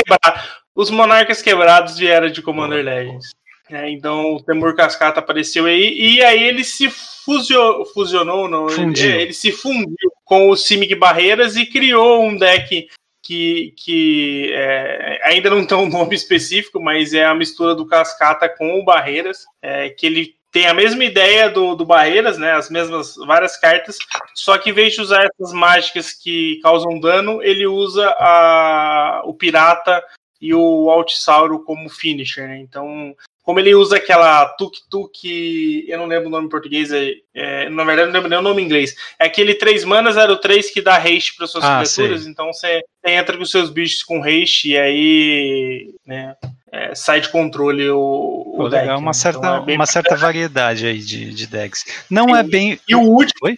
[0.75, 3.31] os monarcas quebrados vieram de Commander Legends.
[3.71, 9.01] É, então o Temur Cascata apareceu aí e aí ele se fusionou, fusionou não, ele,
[9.01, 12.89] ele, se fundiu com o Simic Barreiras e criou um deck
[13.27, 18.49] que, que é, ainda não tem um nome específico, mas é a mistura do Cascata
[18.49, 22.53] com o Barreiras, é, que ele tem a mesma ideia do, do Barreiras, né?
[22.53, 23.99] As mesmas várias cartas,
[24.35, 29.35] só que em vez de usar essas mágicas que causam dano, ele usa a, o
[29.35, 30.03] Pirata
[30.41, 32.59] e o Altsauro como finisher, né?
[32.59, 33.15] Então
[33.47, 37.85] como ele usa aquela tuk-tuk, eu não lembro o nome em português, é, é, na
[37.85, 38.97] verdade não lembro nem o nome em inglês.
[39.21, 42.33] É aquele 3 mana 03 que dá haste para suas ah, criaturas, sei.
[42.33, 46.35] então você, entra com seus bichos com haste e aí né,
[46.73, 48.83] é, sai de controle o, Pô, deck.
[48.83, 49.13] Legal, uma, né?
[49.13, 51.85] certa, então é uma certa variedade aí de, de decks.
[52.11, 52.81] Não e, é bem.
[52.89, 53.49] E o último.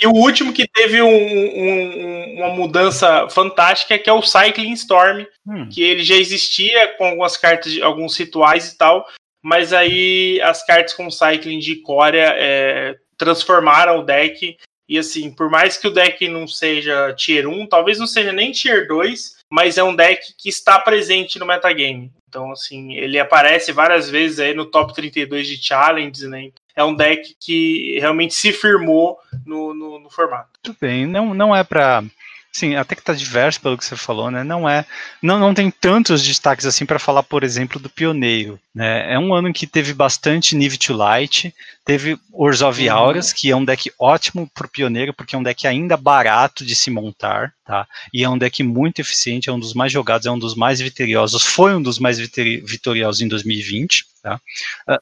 [0.00, 5.24] E o último que teve um, um, uma mudança fantástica, que é o Cycling Storm,
[5.44, 5.68] hum.
[5.68, 9.04] que ele já existia com algumas cartas, alguns rituais e tal,
[9.42, 14.56] mas aí as cartas com Cycling de Corea é, transformaram o deck.
[14.88, 18.52] E assim, por mais que o deck não seja Tier 1, talvez não seja nem
[18.52, 22.10] Tier 2, mas é um deck que está presente no metagame.
[22.28, 26.50] Então, assim, ele aparece várias vezes aí no top 32 de Challenge, né?
[26.76, 30.50] É um deck que realmente se firmou no, no, no formato.
[30.62, 32.04] Tudo bem, não, não é para
[32.52, 34.42] Sim, até que está diverso pelo que você falou, né?
[34.42, 34.84] Não é,
[35.22, 38.58] não, não tem tantos destaques assim para falar, por exemplo, do Pioneiro.
[38.74, 39.12] Né?
[39.12, 42.92] É um ano em que teve bastante Nive to Light, teve Orzhov uhum.
[42.92, 46.64] Auras, que é um deck ótimo para o Pioneiro, porque é um deck ainda barato
[46.64, 47.86] de se montar, tá?
[48.12, 50.80] E é um deck muito eficiente, é um dos mais jogados, é um dos mais
[50.80, 54.04] vitoriosos, foi um dos mais vitoriosos em 2020.
[54.28, 54.40] Tá?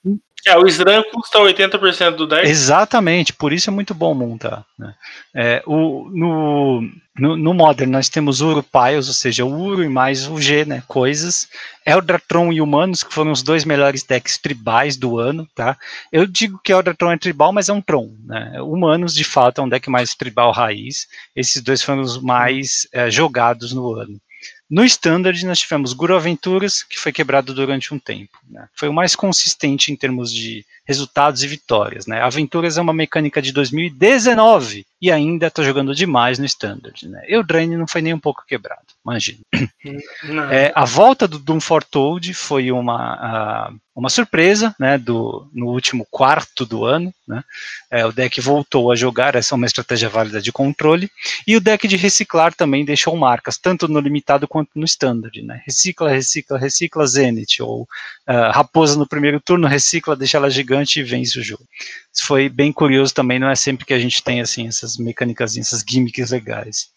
[0.04, 2.46] Uh, é, o SRAM custa 80% do deck.
[2.46, 4.64] Exatamente, por isso é muito bom montar.
[4.78, 4.94] Né?
[5.34, 9.88] É, o, no, no, no, Modern nós temos Uro Piles, ou seja, o Uro e
[9.88, 11.48] mais o G, né, coisas.
[11.84, 15.76] Eldratron e Humanos, que foram os dois melhores decks tribais do ano, tá?
[16.12, 18.60] Eu digo que Eldratron é tribal, mas é um Tron, né?
[18.62, 21.08] Humanos, de fato, é um deck mais tribal raiz.
[21.34, 24.20] Esses dois foram os mais é, jogados no ano.
[24.68, 28.38] No Standard, nós tivemos Guru Aventuras, que foi quebrado durante um tempo.
[28.48, 28.68] Né?
[28.74, 32.07] Foi o mais consistente em termos de resultados e vitórias.
[32.07, 32.20] Né?
[32.22, 37.07] Aventuras é uma mecânica de 2019 e ainda está jogando demais no Standard.
[37.09, 37.22] Né?
[37.28, 39.41] Eldraine não foi nem um pouco quebrado, imagina.
[40.51, 46.07] É, a volta do Doom Foretold foi uma, uh, uma surpresa né, do, no último
[46.11, 47.12] quarto do ano.
[47.26, 47.43] Né?
[47.91, 51.11] É, o deck voltou a jogar, essa é uma estratégia válida de controle.
[51.47, 55.41] E o deck de reciclar também deixou marcas, tanto no limitado quanto no standard.
[55.43, 55.62] Né?
[55.64, 61.02] Recicla, recicla, recicla Zenith, ou uh, Raposa no primeiro turno, recicla, deixa ela gigante e
[61.02, 61.64] vence o jogo.
[62.12, 65.56] Isso foi bem curioso também, não é sempre que a gente tem assim, essas mecânicas,
[65.56, 66.88] essas gimmicks legais.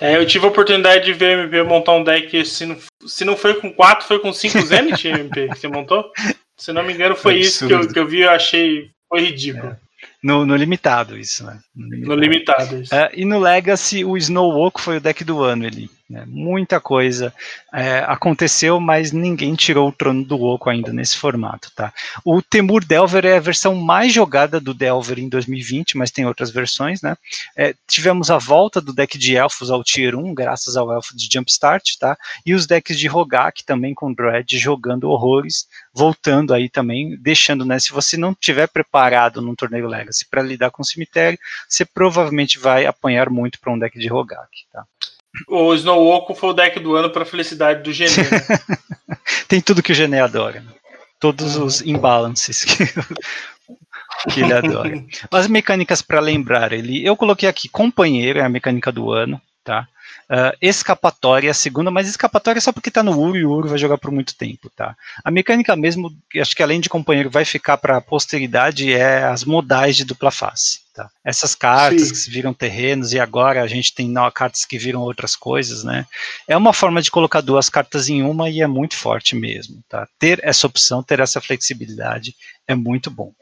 [0.00, 3.36] É, eu tive a oportunidade de ver MP montar um deck, se não, se não
[3.36, 6.10] foi com 4, foi com 5 Zenith, MP, que você montou?
[6.56, 9.72] Se não me engano, foi isso que eu, que eu vi e achei foi ridículo.
[9.72, 9.76] É.
[10.22, 11.58] No, no, limitado, isso, né?
[11.74, 12.94] No limitado, no limitado isso.
[12.94, 15.90] É, e no Legacy, o Snow Oak foi o deck do ano ali.
[16.10, 16.24] Né?
[16.26, 17.32] Muita coisa
[17.72, 21.70] é, aconteceu, mas ninguém tirou o trono do oco ainda nesse formato.
[21.74, 21.92] Tá?
[22.24, 26.50] O Temur Delver é a versão mais jogada do Delver em 2020, mas tem outras
[26.50, 27.00] versões.
[27.00, 27.16] Né?
[27.56, 31.28] É, tivemos a volta do deck de elfos ao Tier 1, graças ao elfo de
[31.32, 32.18] Jumpstart, tá?
[32.44, 37.78] e os decks de Rogak também com Dread jogando horrores, voltando aí também, deixando, né,
[37.78, 41.38] se você não tiver preparado num torneio Legacy para lidar com o cemitério,
[41.68, 44.66] você provavelmente vai apanhar muito para um deck de Rogak.
[44.72, 44.84] Tá?
[45.48, 48.16] O Snow Oco foi o deck do ano para felicidade do Gené.
[48.16, 49.18] Né?
[49.48, 50.64] Tem tudo que o Gené adora.
[51.18, 51.64] Todos uhum.
[51.64, 52.84] os imbalances que,
[54.30, 55.04] que ele adora.
[55.30, 59.86] As mecânicas para lembrar, ele, eu coloquei aqui companheiro é a mecânica do ano, tá?
[60.30, 63.50] Uh, escapatória é a segunda, mas escapatória é só porque está no Uro e o
[63.50, 64.96] Uro vai jogar por muito tempo, tá?
[65.24, 69.44] A mecânica mesmo, acho que além de companheiro vai ficar para a posteridade, é as
[69.44, 70.80] modais de dupla face.
[71.00, 71.10] Tá?
[71.24, 72.10] Essas cartas Sim.
[72.10, 75.82] que se viram terrenos e agora a gente tem não, cartas que viram outras coisas,
[75.82, 76.06] né?
[76.46, 80.06] É uma forma de colocar duas cartas em uma e é muito forte mesmo, tá?
[80.18, 82.34] Ter essa opção, ter essa flexibilidade
[82.68, 83.32] é muito bom.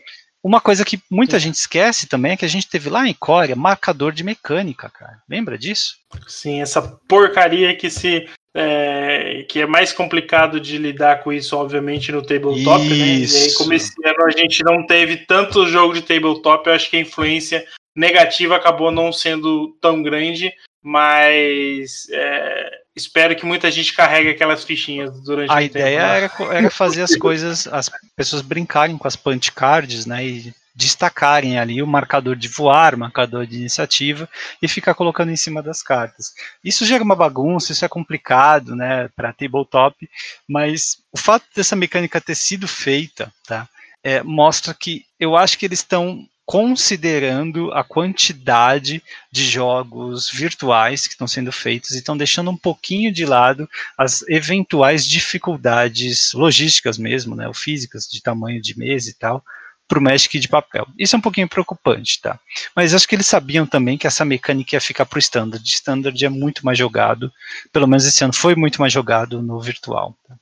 [0.42, 3.56] Uma coisa que muita gente esquece também é que a gente teve lá em Coreia
[3.56, 5.20] marcador de mecânica, cara.
[5.28, 5.96] Lembra disso?
[6.28, 12.10] Sim, essa porcaria que se é, que é mais complicado de lidar com isso, obviamente,
[12.10, 13.34] no tabletop, isso.
[13.34, 13.40] né?
[13.40, 16.90] E aí, como esse ano a gente não teve tanto jogo de tabletop, eu acho
[16.90, 23.94] que a influência negativa acabou não sendo tão grande, mas é, espero que muita gente
[23.94, 28.96] carregue aquelas fichinhas durante a o ideia era, era fazer as coisas, as pessoas brincarem
[28.96, 34.28] com as punch cards, né, e destacarem ali o marcador de voar, marcador de iniciativa
[34.62, 36.32] e ficar colocando em cima das cartas.
[36.62, 40.08] Isso gera uma bagunça, isso é complicado, né, para tabletop,
[40.48, 43.68] mas o fato dessa mecânica ter sido feita, tá,
[44.04, 49.02] é, mostra que eu acho que eles estão considerando a quantidade
[49.32, 53.68] de jogos virtuais que estão sendo feitos e estão deixando um pouquinho de lado
[53.98, 59.44] as eventuais dificuldades logísticas mesmo, né, ou físicas de tamanho de mesa e tal,
[59.88, 60.86] para o Magic de papel.
[60.98, 62.38] Isso é um pouquinho preocupante, tá?
[62.76, 65.64] Mas acho que eles sabiam também que essa mecânica ia ficar para o Standard.
[65.66, 67.32] Standard é muito mais jogado,
[67.72, 70.14] pelo menos esse ano foi muito mais jogado no virtual.
[70.28, 70.34] Tá?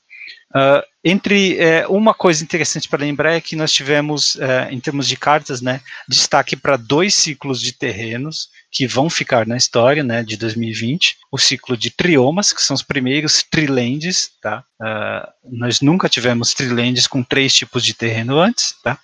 [0.56, 5.06] Uh, entre é, uma coisa interessante para lembrar é que nós tivemos, é, em termos
[5.06, 10.22] de cartas, né, destaque para dois ciclos de terrenos que vão ficar na história, né,
[10.22, 11.16] de 2020.
[11.30, 14.64] O ciclo de triomas, que são os primeiros trilands, tá?
[14.80, 18.98] Uh, nós nunca tivemos trilands com três tipos de terreno antes, tá?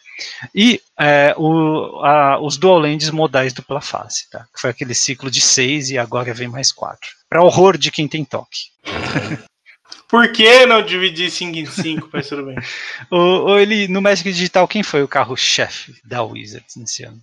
[0.54, 4.46] E é, o, a, os dual lands modais dupla face, tá?
[4.56, 7.08] Foi aquele ciclo de seis e agora vem mais quatro.
[7.28, 8.70] Para horror de quem tem toque.
[10.12, 12.10] Por que não dividir 5 em 5?
[12.12, 12.56] Mas tudo bem.
[13.10, 17.18] o, ele, no Magic Digital, quem foi o carro-chefe da Wizards nesse ano?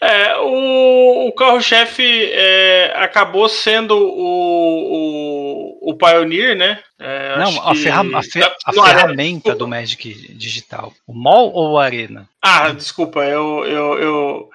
[0.00, 6.82] É, o, o carro-chefe é, acabou sendo o, o, o Pioneer, né?
[6.98, 10.92] É, não, a, ferra a, fer a ferramenta do Magic Digital.
[11.06, 12.28] O Mall ou o Arena?
[12.42, 14.50] Ah, desculpa, eu, eu, eu,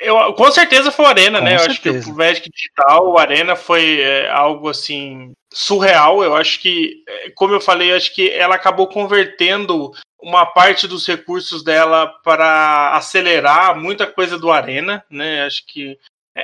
[0.00, 1.58] eu, com certeza foi o Arena, com né?
[1.58, 1.88] Certeza.
[1.88, 6.24] Eu acho que o Magic Digital, o Arena foi é, algo assim surreal.
[6.24, 9.92] Eu acho que, é, como eu falei, eu acho que ela acabou convertendo
[10.22, 15.44] uma parte dos recursos dela para acelerar muita coisa do Arena, né?
[15.44, 15.98] Acho que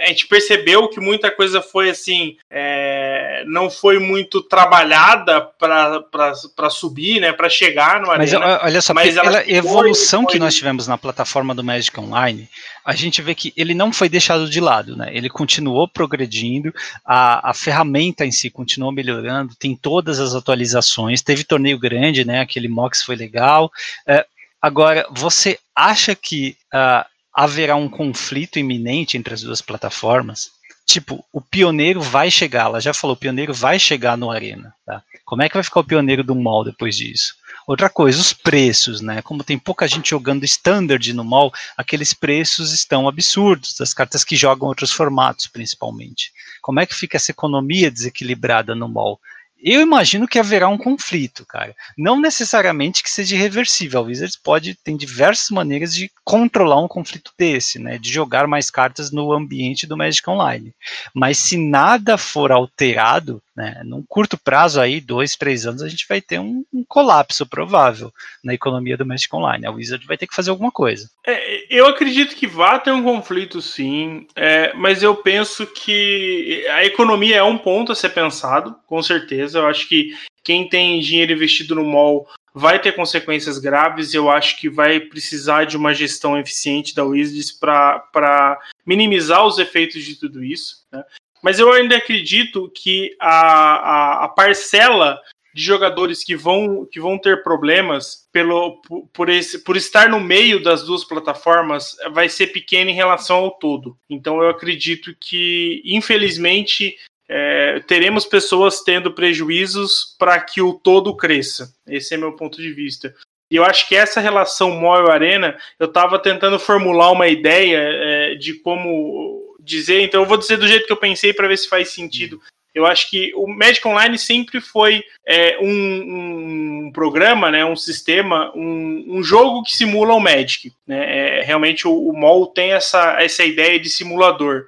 [0.05, 7.21] a gente percebeu que muita coisa foi assim, é, não foi muito trabalhada para subir,
[7.21, 10.33] né, para chegar no Mas arena, olha só, mas pela evolução foi...
[10.33, 12.49] que nós tivemos na plataforma do Magic Online,
[12.85, 15.09] a gente vê que ele não foi deixado de lado, né?
[15.11, 16.73] Ele continuou progredindo,
[17.05, 22.41] a, a ferramenta em si continuou melhorando, tem todas as atualizações, teve torneio grande, né?
[22.41, 23.71] Aquele Mox foi legal.
[24.07, 24.25] É,
[24.63, 27.05] agora, você acha que uh,
[27.37, 30.51] haverá um conflito iminente entre as duas plataformas?
[30.87, 35.03] Tipo, o pioneiro vai chegar, ela já falou, o pioneiro vai chegar no Arena, tá?
[35.24, 37.34] Como é que vai ficar o pioneiro do mall depois disso?
[37.66, 39.20] Outra coisa, os preços, né?
[39.20, 44.37] Como tem pouca gente jogando standard no mall, aqueles preços estão absurdos, das cartas que
[44.37, 46.32] jogam outros formatos, principalmente.
[46.62, 49.20] Como é que fica essa economia desequilibrada no mall?
[49.63, 51.75] Eu imagino que haverá um conflito, cara.
[51.97, 54.01] Não necessariamente que seja irreversível.
[54.01, 57.99] A Wizards pode tem diversas maneiras de controlar um conflito desse, né?
[57.99, 60.75] De jogar mais cartas no ambiente do Magic Online.
[61.15, 66.07] Mas se nada for alterado, né, num curto prazo aí, dois, três anos, a gente
[66.07, 68.13] vai ter um, um colapso provável
[68.45, 69.65] na economia do Magic Online.
[69.65, 71.11] A Wizard vai ter que fazer alguma coisa.
[71.27, 76.85] É, eu acredito que vai ter um conflito, sim, é, mas eu penso que a
[76.85, 79.61] economia é um ponto a ser pensado, com certeza.
[79.61, 84.15] Eu acho que quem tem dinheiro investido no mall vai ter consequências graves.
[84.15, 90.05] Eu acho que vai precisar de uma gestão eficiente da Wizards para minimizar os efeitos
[90.05, 90.87] de tudo isso.
[90.93, 91.03] Né?
[91.43, 95.20] Mas eu ainda acredito que a, a, a parcela
[95.57, 100.62] de jogadores que vão, que vão ter problemas pelo, por, esse, por estar no meio
[100.62, 103.97] das duas plataformas vai ser pequena em relação ao todo.
[104.11, 106.95] Então eu acredito que, infelizmente,
[107.26, 111.72] é, teremos pessoas tendo prejuízos para que o todo cresça.
[111.87, 113.14] Esse é meu ponto de vista.
[113.51, 118.34] E eu acho que essa relação Moel Arena, eu estava tentando formular uma ideia é,
[118.34, 121.69] de como dizer, então eu vou dizer do jeito que eu pensei para ver se
[121.69, 122.41] faz sentido.
[122.73, 128.53] Eu acho que o Magic Online sempre foi é, um, um, programa, né, um sistema,
[128.55, 130.71] um, um, jogo que simula o Magic.
[130.87, 131.39] Né?
[131.39, 134.67] É, realmente o, o MOL tem essa, essa ideia de simulador.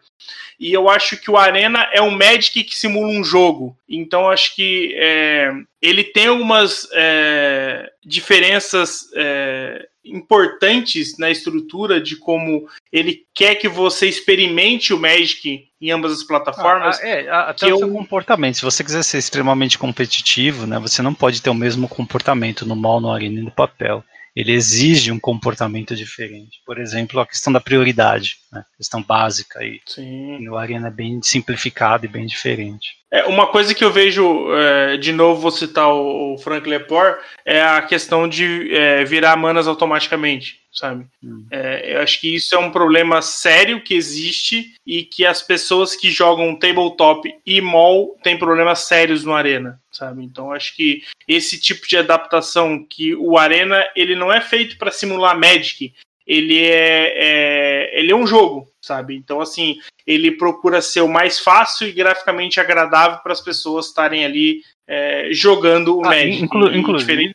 [0.59, 3.77] E eu acho que o Arena é um Magic que simula um jogo.
[3.87, 12.69] Então acho que é, ele tem algumas é, diferenças é, importantes na estrutura de como
[12.93, 16.99] ele quer que você experimente o Magic em ambas as plataformas.
[17.01, 17.79] Ah, é, até o eu...
[17.79, 18.57] seu comportamento.
[18.57, 22.75] Se você quiser ser extremamente competitivo, né, você não pode ter o mesmo comportamento no
[22.75, 24.05] mal, no arena e no papel
[24.39, 26.63] ele exige um comportamento diferente.
[26.65, 28.65] Por exemplo, a questão da prioridade, né?
[28.77, 29.81] questão básica aí.
[29.85, 30.39] Sim.
[30.45, 32.91] No Arena é bem simplificado e bem diferente.
[33.11, 37.63] É, uma coisa que eu vejo, é, de novo vou citar o, Frank Lepore, é
[37.63, 41.07] a questão de é, virar manas automaticamente sabe?
[41.23, 41.47] Hum.
[41.51, 45.97] É, eu acho que isso é um problema sério que existe e que as pessoas
[45.97, 50.25] que jogam tabletop e mall têm problemas sérios no Arena, sabe?
[50.25, 54.93] Então acho que esse tipo de adaptação que o Arena ele não é feito para
[54.93, 55.93] simular Magic,
[56.27, 59.15] ele é, é, ele é um jogo, sabe?
[59.15, 64.25] Então assim ele procura ser o mais fácil e graficamente agradável para as pessoas estarem
[64.25, 66.43] ali é, jogando o ah, Magic.
[66.43, 67.33] Inclu inclusive,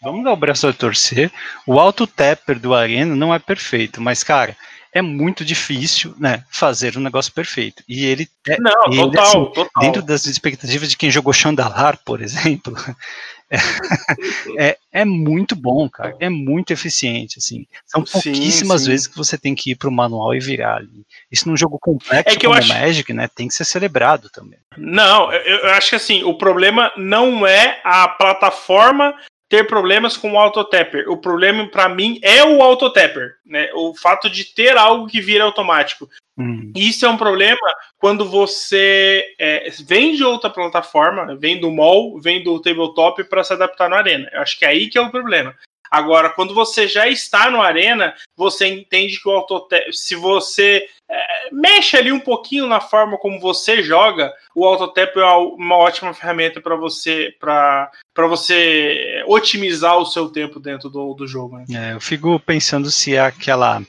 [0.00, 1.30] vamos dar o braço a torcer.
[1.66, 4.56] O auto tapper do Arena não é perfeito, mas, cara,
[4.92, 7.82] é muito difícil, né, fazer um negócio perfeito.
[7.88, 9.82] E ele é, não, ele, total, assim, total.
[9.82, 12.74] dentro das expectativas de quem jogou Chandalar, por exemplo,
[14.58, 16.14] é, é, muito bom, cara.
[16.20, 17.66] É muito eficiente, assim.
[17.86, 18.90] São pouquíssimas sim, sim.
[18.90, 21.06] vezes que você tem que ir para o manual e virar ali.
[21.30, 22.68] Isso num jogo complexo é como o acho...
[22.68, 24.58] Magic, né, tem que ser celebrado também.
[24.76, 29.14] Não, eu, eu acho que assim, o problema não é a plataforma
[29.52, 31.10] ter problemas com o autotapper.
[31.10, 33.68] O problema para mim é o autotapper, né?
[33.74, 36.08] O fato de ter algo que vira automático.
[36.38, 36.72] Hum.
[36.74, 37.60] Isso é um problema
[37.98, 43.52] quando você é, vem de outra plataforma, vem do mall, vem do tabletop para se
[43.52, 44.26] adaptar no arena.
[44.32, 45.54] Eu acho que é aí que é o problema.
[45.92, 51.50] Agora, quando você já está no Arena, você entende que o autotap, se você é,
[51.52, 56.62] mexe ali um pouquinho na forma como você joga, o autotap é uma ótima ferramenta
[56.62, 57.90] para você para
[58.26, 61.58] você otimizar o seu tempo dentro do, do jogo.
[61.58, 61.66] Né?
[61.74, 63.82] É, eu fico pensando se é aquela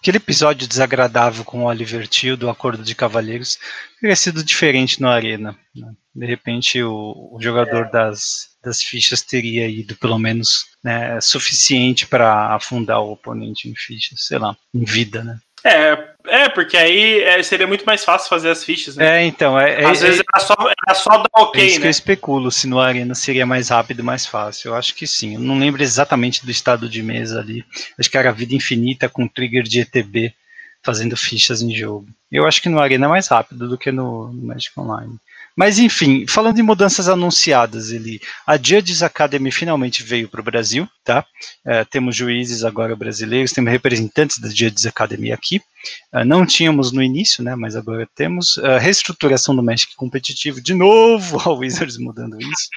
[0.00, 3.58] aquele episódio desagradável com o Oliver Till do Acordo de Cavalheiros
[4.00, 5.54] teria sido diferente no Arena.
[5.76, 5.92] Né?
[6.14, 7.90] De repente o, o jogador é.
[7.90, 14.26] das, das fichas teria ido pelo menos né, suficiente para afundar o oponente em fichas,
[14.26, 15.38] sei lá, em vida, né?
[15.62, 19.18] É, é porque aí é, seria muito mais fácil fazer as fichas, né?
[19.20, 19.58] É, então.
[19.58, 20.54] É, Às é, vezes era só,
[20.86, 21.80] era só dar ok, é isso né?
[21.82, 24.68] que eu especulo, se no Arena seria mais rápido mais fácil.
[24.68, 25.34] Eu acho que sim.
[25.34, 27.64] Eu não lembro exatamente do estado de mesa ali.
[27.98, 30.34] Acho que era vida infinita com trigger de ETB
[30.82, 32.08] fazendo fichas em jogo.
[32.32, 35.14] Eu acho que no Arena é mais rápido do que no, no Magic Online.
[35.56, 40.88] Mas enfim, falando em mudanças anunciadas, ele, a Judges Academy finalmente veio para o Brasil,
[41.04, 41.24] tá?
[41.64, 45.60] É, temos juízes agora brasileiros, temos representantes da Judges Academy aqui.
[46.12, 47.54] É, não tínhamos no início, né?
[47.54, 48.58] Mas agora temos.
[48.58, 52.68] A reestruturação do Magic competitivo, de novo, a Wizards mudando isso.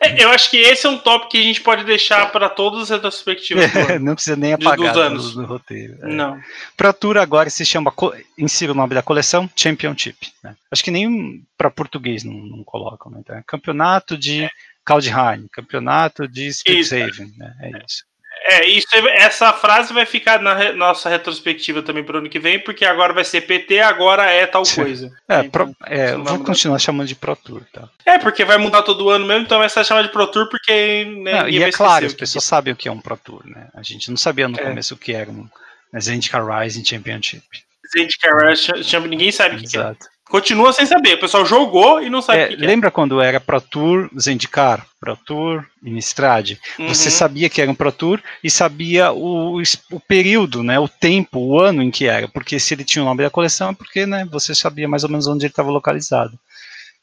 [0.00, 2.82] É, eu acho que esse é um tópico que a gente pode deixar para todas
[2.82, 3.74] as retrospectivas.
[3.74, 5.34] É, não precisa nem apagar dos anos.
[5.34, 5.98] do, roteiro.
[6.02, 6.06] É.
[6.08, 6.40] Não.
[6.76, 7.92] Pro Tour agora se chama,
[8.38, 10.32] insira o nome da coleção, Championship.
[10.42, 10.54] Né?
[10.70, 13.12] Acho que nem para português não, não colocam.
[13.12, 13.18] Né?
[13.20, 14.50] Então, é campeonato de é.
[14.84, 17.32] Kaldheim, campeonato de Strixhaven.
[17.36, 17.54] Né?
[17.60, 18.09] É isso.
[18.50, 22.40] É, isso, essa frase vai ficar na re, nossa retrospectiva também para o ano que
[22.40, 25.12] vem, porque agora vai ser PT, agora é tal coisa.
[25.28, 27.88] É, então, pro, é vou continuar chamando de Pro Tour, tá?
[28.04, 31.04] É, porque vai mudar todo ano mesmo, então vai ser chamado de Pro Tour, porque
[31.22, 33.68] né, não, E é claro, as pessoas sabem o que é um Pro Tour, né?
[33.72, 34.62] A gente não sabia no é.
[34.64, 35.48] começo o que era um
[35.96, 37.44] Zendikar Rising Championship.
[37.96, 39.94] Zendikar Rising, ninguém sabe o que, que é.
[40.30, 41.14] Continua sem saber.
[41.14, 42.66] O pessoal jogou e não sabe é, o que, que é.
[42.66, 46.52] Lembra quando era Pro Tour, Zendikar, Pro Tour, Innistrad?
[46.78, 46.88] Uhum.
[46.88, 49.60] Você sabia que era um Pro Tour e sabia o,
[49.90, 52.28] o período, né, o tempo, o ano em que era.
[52.28, 55.10] Porque se ele tinha o nome da coleção é porque né, você sabia mais ou
[55.10, 56.38] menos onde ele estava localizado.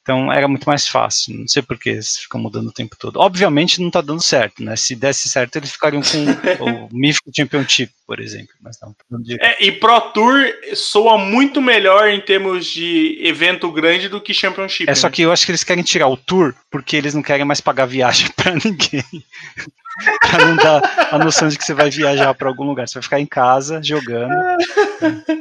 [0.07, 1.37] Então era muito mais fácil.
[1.37, 3.19] Não sei por que eles ficam mudando o tempo todo.
[3.19, 4.73] Obviamente não está dando certo, né?
[4.77, 8.53] Se desse certo, eles ficariam com o Mythic Championship, por exemplo.
[8.61, 9.35] Mas não, de...
[9.41, 14.85] é, e Pro Tour soa muito melhor em termos de evento grande do que Championship.
[14.85, 14.95] É né?
[14.95, 17.59] só que eu acho que eles querem tirar o Tour porque eles não querem mais
[17.59, 19.03] pagar viagem para ninguém.
[20.21, 22.87] para não dar a noção de que você vai viajar para algum lugar.
[22.87, 24.33] Você vai ficar em casa jogando.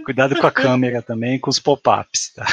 [0.05, 2.33] Cuidado com a câmera também, com os pop-ups.
[2.35, 2.47] Tá?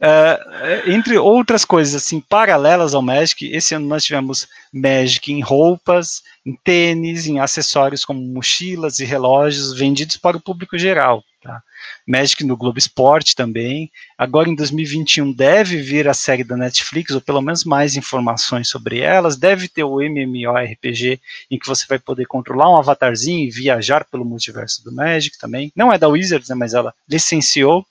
[0.00, 6.22] Uh, entre outras coisas assim paralelas ao Magic, esse ano nós tivemos Magic em roupas,
[6.46, 11.22] em tênis, em acessórios como mochilas e relógios vendidos para o público geral.
[11.42, 11.62] Tá?
[12.06, 13.90] Magic no Globo Esporte também.
[14.16, 19.00] Agora em 2021 deve vir a série da Netflix, ou pelo menos mais informações sobre
[19.00, 19.36] elas.
[19.36, 21.20] Deve ter o MMORPG,
[21.50, 25.72] em que você vai poder controlar um avatarzinho e viajar pelo multiverso do Magic também.
[25.74, 27.86] Não é da Wizards, né, mas ela licenciou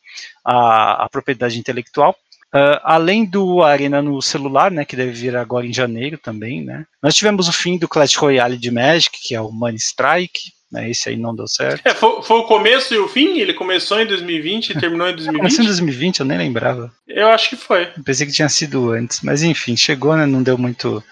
[0.45, 2.15] a, a propriedade intelectual.
[2.53, 6.83] Uh, além do Arena no celular, né, que deve vir agora em janeiro também, né,
[7.01, 10.89] nós tivemos o fim do Clash Royale de Magic, que é o Money Strike, né,
[10.89, 11.85] esse aí não deu certo.
[11.85, 13.37] É, foi, foi, o começo e o fim?
[13.37, 15.37] Ele começou em 2020 e terminou em 2020?
[15.37, 16.91] começou em 2020, eu nem lembrava.
[17.07, 17.91] Eu acho que foi.
[17.95, 21.03] Eu pensei que tinha sido antes, mas enfim, chegou, né, não deu muito,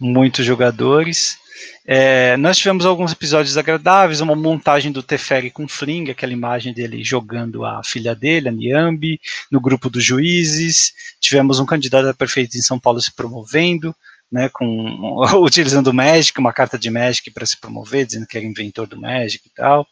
[0.00, 1.38] muitos jogadores.
[1.84, 7.02] É, nós tivemos alguns episódios agradáveis, uma montagem do Teferi com Fling, aquela imagem dele
[7.02, 9.20] jogando a filha dele, a Niambi,
[9.50, 10.92] no grupo dos juízes.
[11.20, 13.94] Tivemos um candidato a prefeito em São Paulo se promovendo,
[14.30, 18.46] né, com, utilizando o Magic, uma carta de Magic para se promover, dizendo que era
[18.46, 19.86] inventor do Magic e tal.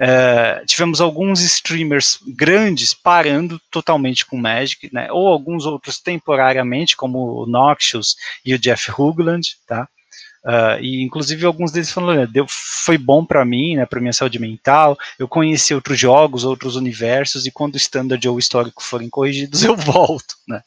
[0.00, 7.42] É, tivemos alguns streamers grandes parando totalmente com Magic, né, ou alguns outros temporariamente, como
[7.42, 9.88] o Noxious e o Jeff Hoogland, tá?
[10.44, 14.38] Uh, e inclusive alguns deles falaram, deu, foi bom para mim, né, para minha saúde
[14.38, 14.96] mental.
[15.18, 19.62] Eu conheci outros jogos, outros universos e quando o standard ou o histórico forem corrigidos
[19.64, 20.62] eu volto, né.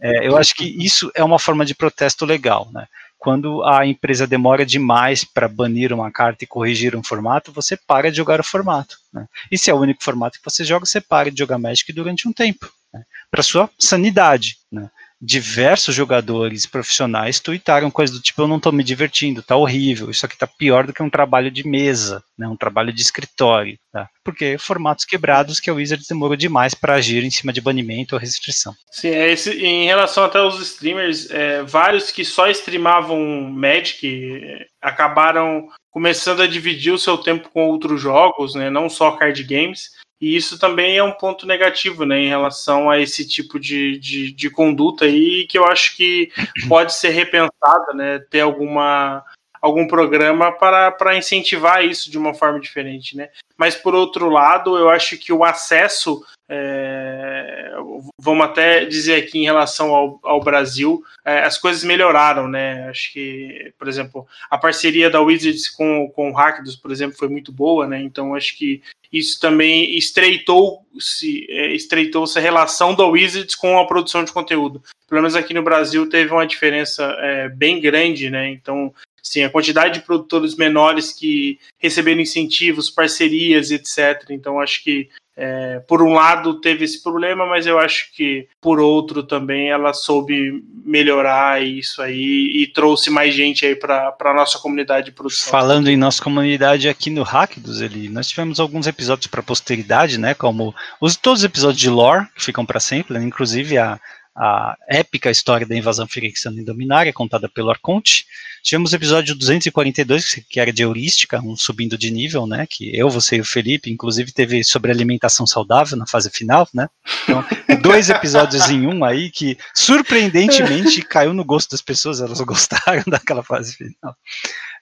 [0.00, 2.86] É, eu acho que isso é uma forma de protesto legal, né.
[3.22, 8.10] Quando a empresa demora demais para banir uma carta e corrigir um formato, você para
[8.10, 8.96] de jogar o formato.
[9.12, 9.28] Né?
[9.48, 12.26] E se é o único formato que você joga, você para de jogar Magic durante
[12.26, 13.04] um tempo, né?
[13.30, 14.56] para sua sanidade.
[14.72, 14.90] Né?
[15.24, 20.26] Diversos jogadores profissionais tuitaram coisas do tipo, eu não estou me divertindo, tá horrível, isso
[20.26, 24.08] aqui tá pior do que um trabalho de mesa, né, um trabalho de escritório, tá?
[24.24, 28.20] Porque formatos quebrados que a Wizards demorou demais para agir em cima de banimento ou
[28.20, 28.74] restrição.
[28.90, 34.04] Sim, é esse, em relação até aos streamers, é, vários que só streamavam Magic
[34.42, 39.40] é, acabaram começando a dividir o seu tempo com outros jogos, né, não só card
[39.44, 39.90] games,
[40.22, 44.32] e isso também é um ponto negativo, né, em relação a esse tipo de, de,
[44.32, 46.30] de conduta aí, que eu acho que
[46.68, 49.24] pode ser repensada, né, ter alguma
[49.60, 53.28] algum programa para, para incentivar isso de uma forma diferente, né?
[53.56, 57.72] Mas por outro lado, eu acho que o acesso, é,
[58.18, 62.88] vamos até dizer aqui em relação ao, ao Brasil, é, as coisas melhoraram, né?
[62.88, 67.28] Acho que, por exemplo, a parceria da Wizards com, com o Hackdos, por exemplo, foi
[67.28, 68.02] muito boa, né?
[68.02, 68.82] Então acho que
[69.12, 74.82] isso também estreitou-se é, estreitou a relação da Wizards com a produção de conteúdo.
[75.08, 78.48] Pelo menos aqui no Brasil teve uma diferença é, bem grande, né?
[78.48, 78.92] Então,
[79.22, 84.30] sim, a quantidade de produtores menores que receberam incentivos, parcerias, etc.
[84.30, 88.78] Então, acho que é, por um lado teve esse problema, mas eu acho que por
[88.78, 94.58] outro também ela soube melhorar isso aí e trouxe mais gente aí para a nossa
[94.58, 95.50] comunidade de produção.
[95.50, 100.18] Falando em nossa comunidade aqui no Hack dos Eli, nós tivemos alguns episódios para posteridade,
[100.18, 100.34] né?
[100.34, 103.98] Como os, todos os episódios de lore que ficam para sempre, né, inclusive a
[104.34, 108.24] a épica história da invasão firexiana em Dominária, contada pelo Arconte.
[108.62, 113.10] Tivemos o episódio 242, que era de heurística, um subindo de nível, né, que eu,
[113.10, 116.88] você e o Felipe, inclusive teve sobre alimentação saudável na fase final, né,
[117.24, 117.44] então
[117.82, 123.42] dois episódios em um aí que surpreendentemente caiu no gosto das pessoas, elas gostaram daquela
[123.42, 124.16] fase final.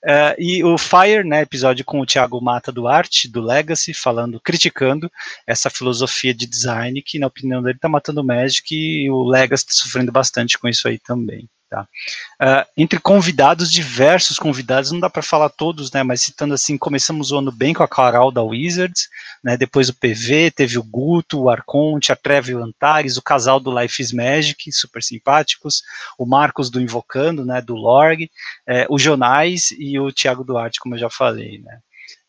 [0.02, 4.40] Uh, e o Fire, né, episódio com o Thiago Mata do Arte, do Legacy, falando,
[4.40, 5.10] criticando
[5.46, 9.66] essa filosofia de design que, na opinião dele, está matando o Magic e o Legacy
[9.68, 11.48] está sofrendo bastante com isso aí também.
[11.70, 11.86] Tá?
[12.42, 17.30] Uh, entre convidados, diversos convidados, não dá para falar todos, né, mas citando assim, começamos
[17.30, 19.08] o ano bem com a Carol da Wizards,
[19.44, 23.70] né, depois o PV, teve o Guto, o Arconte, a Treve Antares, o casal do
[23.78, 25.84] Life is Magic, super simpáticos,
[26.18, 28.28] o Marcos do Invocando, né, do Lorg,
[28.66, 31.78] é, o Jonais e o Thiago Duarte, como eu já falei, né.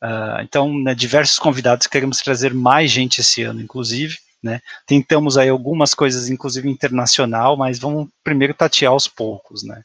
[0.03, 4.61] Uh, então, né, diversos convidados, queremos trazer mais gente esse ano, inclusive, né?
[4.85, 9.83] Tentamos aí algumas coisas, inclusive internacional, mas vamos primeiro tatear aos poucos, né?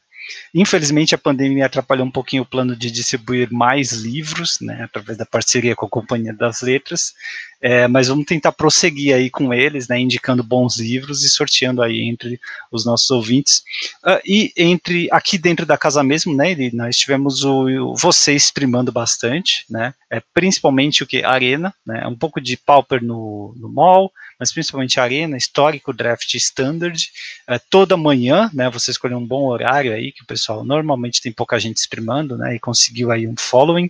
[0.53, 5.25] Infelizmente, a pandemia atrapalhou um pouquinho o plano de distribuir mais livros, né, através da
[5.25, 7.13] parceria com a Companhia das Letras,
[7.61, 12.01] é, mas vamos tentar prosseguir aí com eles, né, indicando bons livros e sorteando aí
[12.01, 12.39] entre
[12.71, 13.63] os nossos ouvintes.
[14.05, 18.91] Uh, e entre aqui dentro da casa mesmo, né, nós tivemos o, o você streamando
[18.91, 21.23] bastante, né, é, principalmente o que?
[21.23, 27.09] Arena, né, um pouco de Pauper no, no mall, mas principalmente Arena, histórico, draft standard,
[27.47, 31.31] é, toda manhã, né, você escolheu um bom horário aí, que o pessoal normalmente tem
[31.31, 33.89] pouca gente streamando, né, e conseguiu aí um following.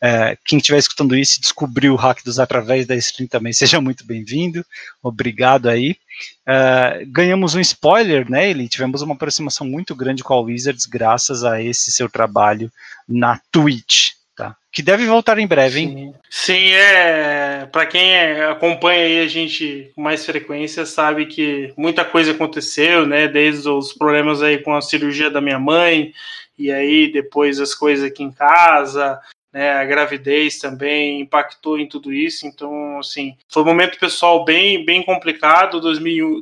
[0.00, 4.06] É, quem estiver escutando isso descobriu o Hack dos através da stream também, seja muito
[4.06, 4.64] bem-vindo,
[5.02, 5.96] obrigado aí.
[6.46, 11.44] É, ganhamos um spoiler, né, Ele tivemos uma aproximação muito grande com a Wizards graças
[11.44, 12.70] a esse seu trabalho
[13.08, 14.56] na Twitch, tá?
[14.72, 16.14] Que deve voltar em breve, hein?
[16.30, 17.66] Sim, Sim é.
[17.70, 23.06] Para quem é, acompanha aí a gente com mais frequência, sabe que muita coisa aconteceu,
[23.06, 23.28] né?
[23.28, 26.12] Desde os problemas aí com a cirurgia da minha mãe,
[26.58, 29.20] e aí depois as coisas aqui em casa,
[29.58, 34.84] né, a gravidez também impactou em tudo isso, então, assim, foi um momento pessoal bem,
[34.84, 36.40] bem complicado, 2000,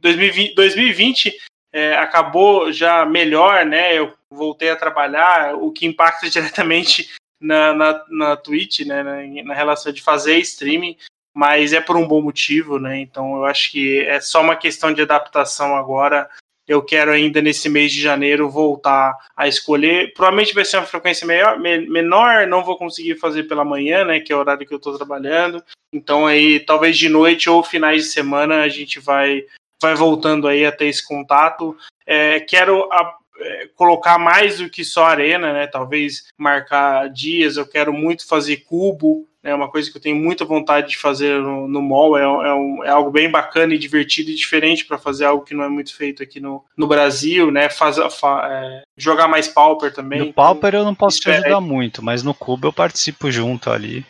[0.00, 1.36] 2020, 2020
[1.70, 8.04] é, acabou já melhor, né, eu voltei a trabalhar, o que impacta diretamente na, na,
[8.08, 10.96] na Twitch, né, na, na relação de fazer streaming,
[11.34, 14.90] mas é por um bom motivo, né, então eu acho que é só uma questão
[14.90, 16.30] de adaptação agora,
[16.66, 20.12] eu quero ainda nesse mês de janeiro voltar a escolher.
[20.14, 24.32] Provavelmente vai ser uma frequência maior, menor, não vou conseguir fazer pela manhã, né, que
[24.32, 25.62] é o horário que eu estou trabalhando.
[25.92, 29.44] Então aí, talvez de noite ou finais de semana a gente vai
[29.80, 31.76] vai voltando aí a ter esse contato.
[32.06, 35.66] É, quero a, é, colocar mais do que só arena, né?
[35.66, 37.56] Talvez marcar dias.
[37.56, 41.38] Eu quero muito fazer cubo, é uma coisa que eu tenho muita vontade de fazer
[41.38, 44.96] no, no mall, é, é, um, é algo bem bacana e divertido e diferente para
[44.96, 47.68] fazer algo que não é muito feito aqui no, no Brasil, né?
[47.68, 50.20] Faz, fa, é, jogar mais Pauper também.
[50.20, 54.04] No Pauper eu não posso te ajudar muito, mas no Cubo eu participo junto ali.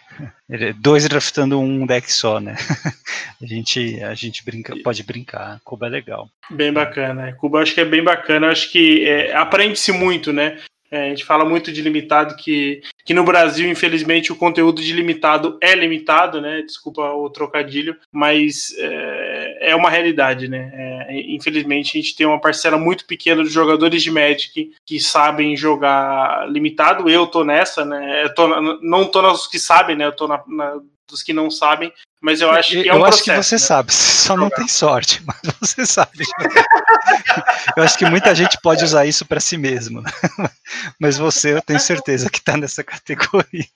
[0.77, 2.55] Dois draftando um deck só, né?
[3.43, 5.59] a gente, a gente brinca, pode brincar.
[5.65, 6.29] Cubo é legal.
[6.49, 7.33] Bem bacana.
[7.33, 8.51] Cubo eu acho que é bem bacana.
[8.51, 10.59] Acho que é, aprende-se muito, né?
[10.95, 14.93] É, a gente fala muito de limitado, que, que no Brasil, infelizmente, o conteúdo de
[14.93, 16.63] limitado é limitado, né?
[16.63, 20.71] Desculpa o trocadilho, mas é, é uma realidade, né?
[20.73, 25.57] É, infelizmente, a gente tem uma parcela muito pequena de jogadores de Magic que sabem
[25.57, 27.11] jogar limitado.
[27.11, 28.23] Eu tô nessa, né?
[28.23, 28.47] Eu tô,
[28.81, 30.07] não tô nos que sabem, né?
[30.07, 31.93] Eu tô na, na dos que não sabem,
[32.25, 33.59] mas eu acho que é um Eu acho processo, que você né?
[33.59, 36.25] sabe, você só não tem sorte, mas você sabe.
[37.77, 40.11] eu acho que muita gente pode usar isso para si mesmo, né?
[40.99, 43.69] mas você, eu tenho certeza que está nessa categoria.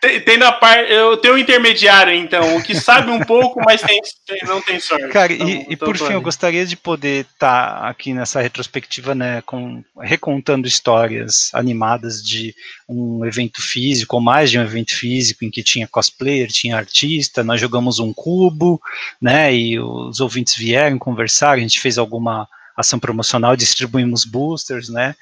[0.00, 0.92] Tem, tem, na parte.
[0.92, 4.78] Eu tenho um intermediário, então, o que sabe um pouco, mas tem, tem, não tem
[4.78, 5.08] sorte.
[5.08, 9.14] Cara, então, e, e por fim, eu gostaria de poder estar tá aqui nessa retrospectiva,
[9.14, 12.54] né, com, recontando histórias animadas de
[12.88, 16.95] um evento físico, ou mais de um evento físico, em que tinha cosplayer, tinha artista,
[17.44, 18.80] nós jogamos um cubo,
[19.20, 25.14] né, e os ouvintes vieram conversar, a gente fez alguma ação promocional, distribuímos boosters, né,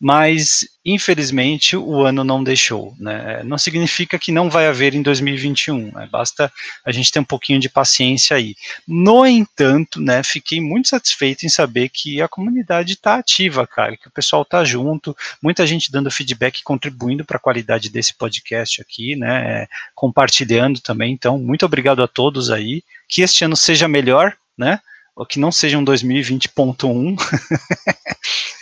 [0.00, 2.94] mas infelizmente o ano não deixou.
[2.98, 3.42] Né?
[3.44, 6.08] Não significa que não vai haver em 2021, né?
[6.10, 6.50] basta
[6.84, 8.54] a gente ter um pouquinho de paciência aí.
[8.88, 14.08] No entanto, né, fiquei muito satisfeito em saber que a comunidade está ativa, cara, que
[14.08, 19.14] o pessoal está junto, muita gente dando feedback, contribuindo para a qualidade desse podcast aqui,
[19.16, 21.12] né, compartilhando também.
[21.12, 22.82] Então, muito obrigado a todos aí.
[23.06, 24.80] Que este ano seja melhor, né?
[25.16, 27.16] Ou que não seja um 2020.1.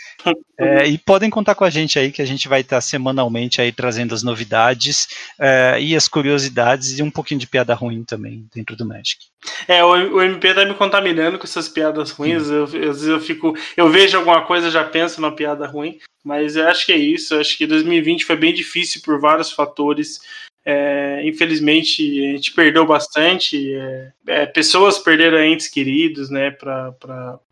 [0.57, 3.71] É, e podem contar com a gente aí, que a gente vai estar semanalmente aí
[3.71, 5.07] trazendo as novidades
[5.39, 9.17] é, e as curiosidades e um pouquinho de piada ruim também dentro do Magic.
[9.67, 12.49] É, o, o MP tá me contaminando com essas piadas ruins.
[12.49, 13.55] Eu, às vezes eu fico.
[13.77, 15.97] Eu vejo alguma coisa, já penso numa piada ruim.
[16.23, 17.33] Mas eu acho que é isso.
[17.33, 20.19] Eu acho que 2020 foi bem difícil por vários fatores.
[20.71, 23.73] É, infelizmente, a gente perdeu bastante.
[23.73, 26.93] É, é, pessoas perderam entes queridos, né, para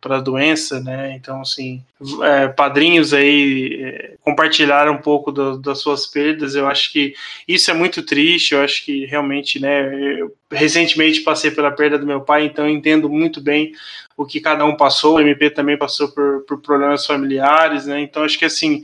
[0.03, 1.15] a doença, né?
[1.15, 1.83] Então, assim,
[2.21, 6.53] é, padrinhos aí é, compartilharam um pouco do, das suas perdas.
[6.53, 7.15] Eu acho que
[7.47, 8.53] isso é muito triste.
[8.53, 13.09] Eu acho que realmente, né, eu recentemente passei pela perda do meu pai, então entendo
[13.09, 13.71] muito bem
[14.15, 15.15] o que cada um passou.
[15.15, 17.99] O MP também passou por, por problemas familiares, né?
[17.99, 18.83] Então, acho que assim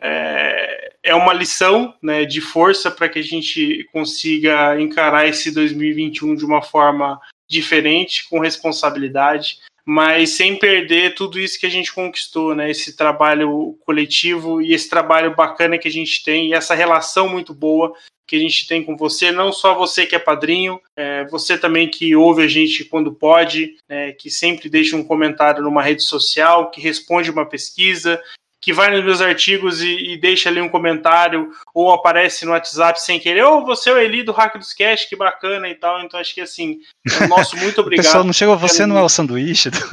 [0.00, 6.34] é, é uma lição né, de força para que a gente consiga encarar esse 2021
[6.34, 12.54] de uma forma diferente, com responsabilidade, mas sem perder tudo isso que a gente conquistou,
[12.54, 12.70] né?
[12.70, 17.52] Esse trabalho coletivo e esse trabalho bacana que a gente tem e essa relação muito
[17.52, 17.92] boa
[18.26, 21.90] que a gente tem com você, não só você que é padrinho, é, você também
[21.90, 26.70] que ouve a gente quando pode, né, que sempre deixa um comentário numa rede social,
[26.70, 28.18] que responde uma pesquisa,
[28.64, 32.98] que vai nos meus artigos e, e, deixa ali um comentário, ou aparece no WhatsApp
[32.98, 35.74] sem querer, ou oh, você é o Eli do Hack dos Cash, que bacana e
[35.74, 36.00] tal.
[36.00, 36.80] Então acho que assim,
[37.20, 38.06] é nosso muito obrigado.
[38.06, 39.68] Pessoal, não chegou, você não é o sanduíche?
[39.68, 39.78] Do...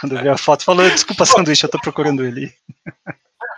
[0.00, 2.52] Quando vi a foto, falou, desculpa, sanduíche, eu tô procurando ele.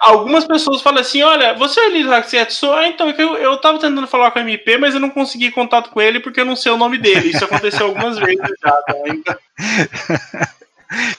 [0.03, 2.65] Algumas pessoas falam assim: olha, você é o Eli do Hack dos Cash?
[2.65, 5.89] Ah, então, eu, eu tava tentando falar com a MP, mas eu não consegui contato
[5.89, 7.31] com ele porque eu não sei o nome dele.
[7.31, 8.95] Isso aconteceu algumas vezes já, tá?
[9.07, 9.37] Então...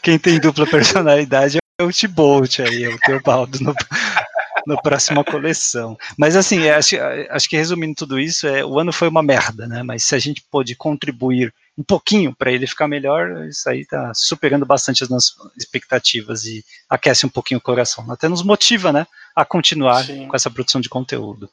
[0.01, 3.73] Quem tem dupla personalidade é o Tibolt aí, é o Teobaldo no,
[4.67, 5.97] na próxima coleção.
[6.17, 6.95] Mas assim, é, acho,
[7.29, 9.81] acho que resumindo tudo isso, é, o ano foi uma merda, né?
[9.81, 14.11] Mas se a gente pôde contribuir um pouquinho para ele ficar melhor, isso aí está
[14.13, 18.11] superando bastante as nossas expectativas e aquece um pouquinho o coração.
[18.11, 20.27] Até nos motiva, né, a continuar Sim.
[20.27, 21.49] com essa produção de conteúdo.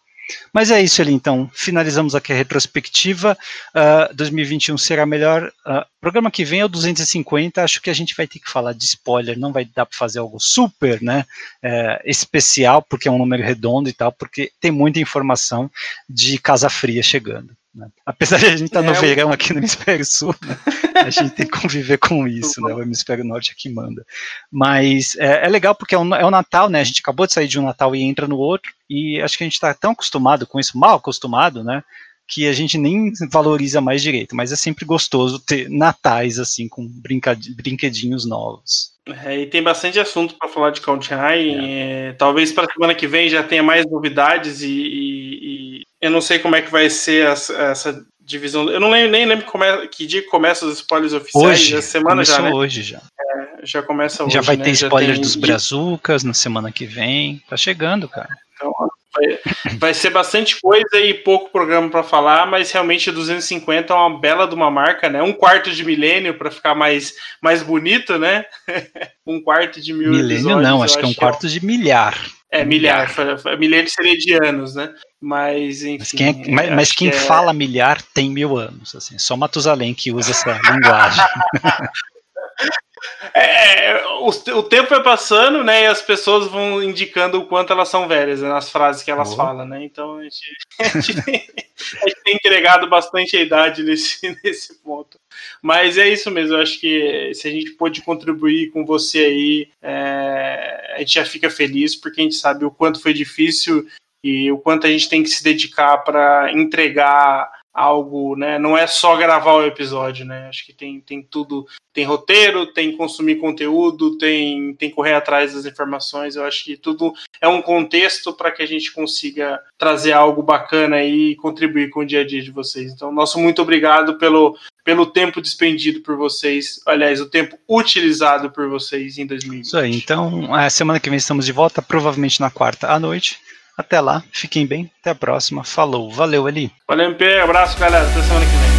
[0.52, 1.50] Mas é isso ali, então.
[1.52, 3.36] Finalizamos aqui a retrospectiva.
[3.74, 5.52] Uh, ah, 2021 será melhor.
[5.66, 7.62] Uh, programa que vem é o 250.
[7.62, 9.38] Acho que a gente vai ter que falar de spoiler.
[9.38, 11.24] Não vai dar para fazer algo super, né?
[11.62, 15.70] Uh, especial, porque é um número redondo e tal, porque tem muita informação
[16.08, 17.54] de Casa Fria chegando.
[17.74, 17.88] Né?
[18.06, 20.56] Apesar de a gente estar tá no é, verão aqui no Hemisfério Sul, né?
[20.94, 22.72] a gente tem que conviver com isso, né?
[22.72, 24.06] O Hemisfério Norte é que manda.
[24.50, 26.80] Mas é, é legal porque é o, é o, Natal, né?
[26.80, 29.42] A gente acabou de sair de um Natal e entra no outro, e acho que
[29.42, 31.82] a gente está tão acostumado com isso, mal acostumado, né?
[32.28, 36.86] Que a gente nem valoriza mais direito, mas é sempre gostoso ter natais assim com
[36.86, 38.94] brinquedinhos novos.
[39.06, 41.50] É, e tem bastante assunto para falar de Count High.
[41.50, 42.08] É.
[42.08, 46.10] É, talvez para a semana que vem já tenha mais novidades e, e, e eu
[46.10, 48.68] não sei como é que vai ser essa, essa divisão.
[48.68, 51.60] Eu não lembro, nem lembro é, que dia começa os spoilers oficiais.
[51.62, 52.52] Hoje, semana já, né?
[52.52, 52.98] hoje já.
[52.98, 54.34] É, já começa hoje.
[54.34, 54.64] Já vai né?
[54.64, 57.42] ter spoilers dos Brazucas na semana que vem.
[57.48, 58.28] Tá chegando, cara.
[58.54, 58.70] Então,
[59.14, 59.38] Vai,
[59.78, 64.46] vai, ser bastante coisa e pouco programa para falar, mas realmente 250 é uma bela
[64.46, 65.22] de uma marca, né?
[65.22, 68.44] Um quarto de milênio para ficar mais, mais bonito, né?
[69.26, 71.48] um quarto de mil Milênio não, acho que é um quarto é...
[71.48, 72.18] de milhar.
[72.50, 73.08] É, milhar.
[73.16, 73.58] milhar.
[73.58, 74.92] Milênio seria de anos, né?
[75.20, 75.98] Mas, enfim.
[75.98, 77.20] Mas quem, é, mas, mas quem que é...
[77.20, 79.18] fala milhar tem mil anos, assim.
[79.18, 81.24] Só Matusalém que usa essa linguagem.
[83.32, 85.82] É, o, o, tempo vai passando, né?
[85.82, 89.32] E as pessoas vão indicando o quanto elas são velhas né, nas frases que elas
[89.32, 89.36] oh.
[89.36, 89.84] falam, né?
[89.84, 94.74] Então a gente, a, gente tem, a gente, tem, entregado bastante a idade nesse, nesse
[94.82, 95.18] ponto.
[95.62, 99.68] Mas é isso mesmo, eu acho que se a gente pôde contribuir com você aí,
[99.82, 103.86] é, a gente já fica feliz, porque a gente sabe o quanto foi difícil
[104.22, 108.56] e o quanto a gente tem que se dedicar para entregar algo, né?
[108.56, 110.46] Não é só gravar o episódio, né?
[110.48, 115.66] Acho que tem, tem tudo, tem roteiro, tem consumir conteúdo, tem, tem correr atrás das
[115.66, 116.36] informações.
[116.36, 121.02] Eu acho que tudo é um contexto para que a gente consiga trazer algo bacana
[121.02, 122.92] e contribuir com o dia a dia de vocês.
[122.92, 128.68] Então, nosso muito obrigado pelo, pelo tempo despendido por vocês, aliás, o tempo utilizado por
[128.68, 129.64] vocês em 2020.
[129.64, 129.96] Isso aí.
[129.96, 133.40] Então, a semana que vem estamos de volta, provavelmente na quarta à noite.
[133.76, 135.64] Até lá, fiquem bem, até a próxima.
[135.64, 136.70] Falou, valeu ali.
[136.86, 138.08] Valeu, MP, abraço, galera.
[138.08, 138.73] Até semana que vem.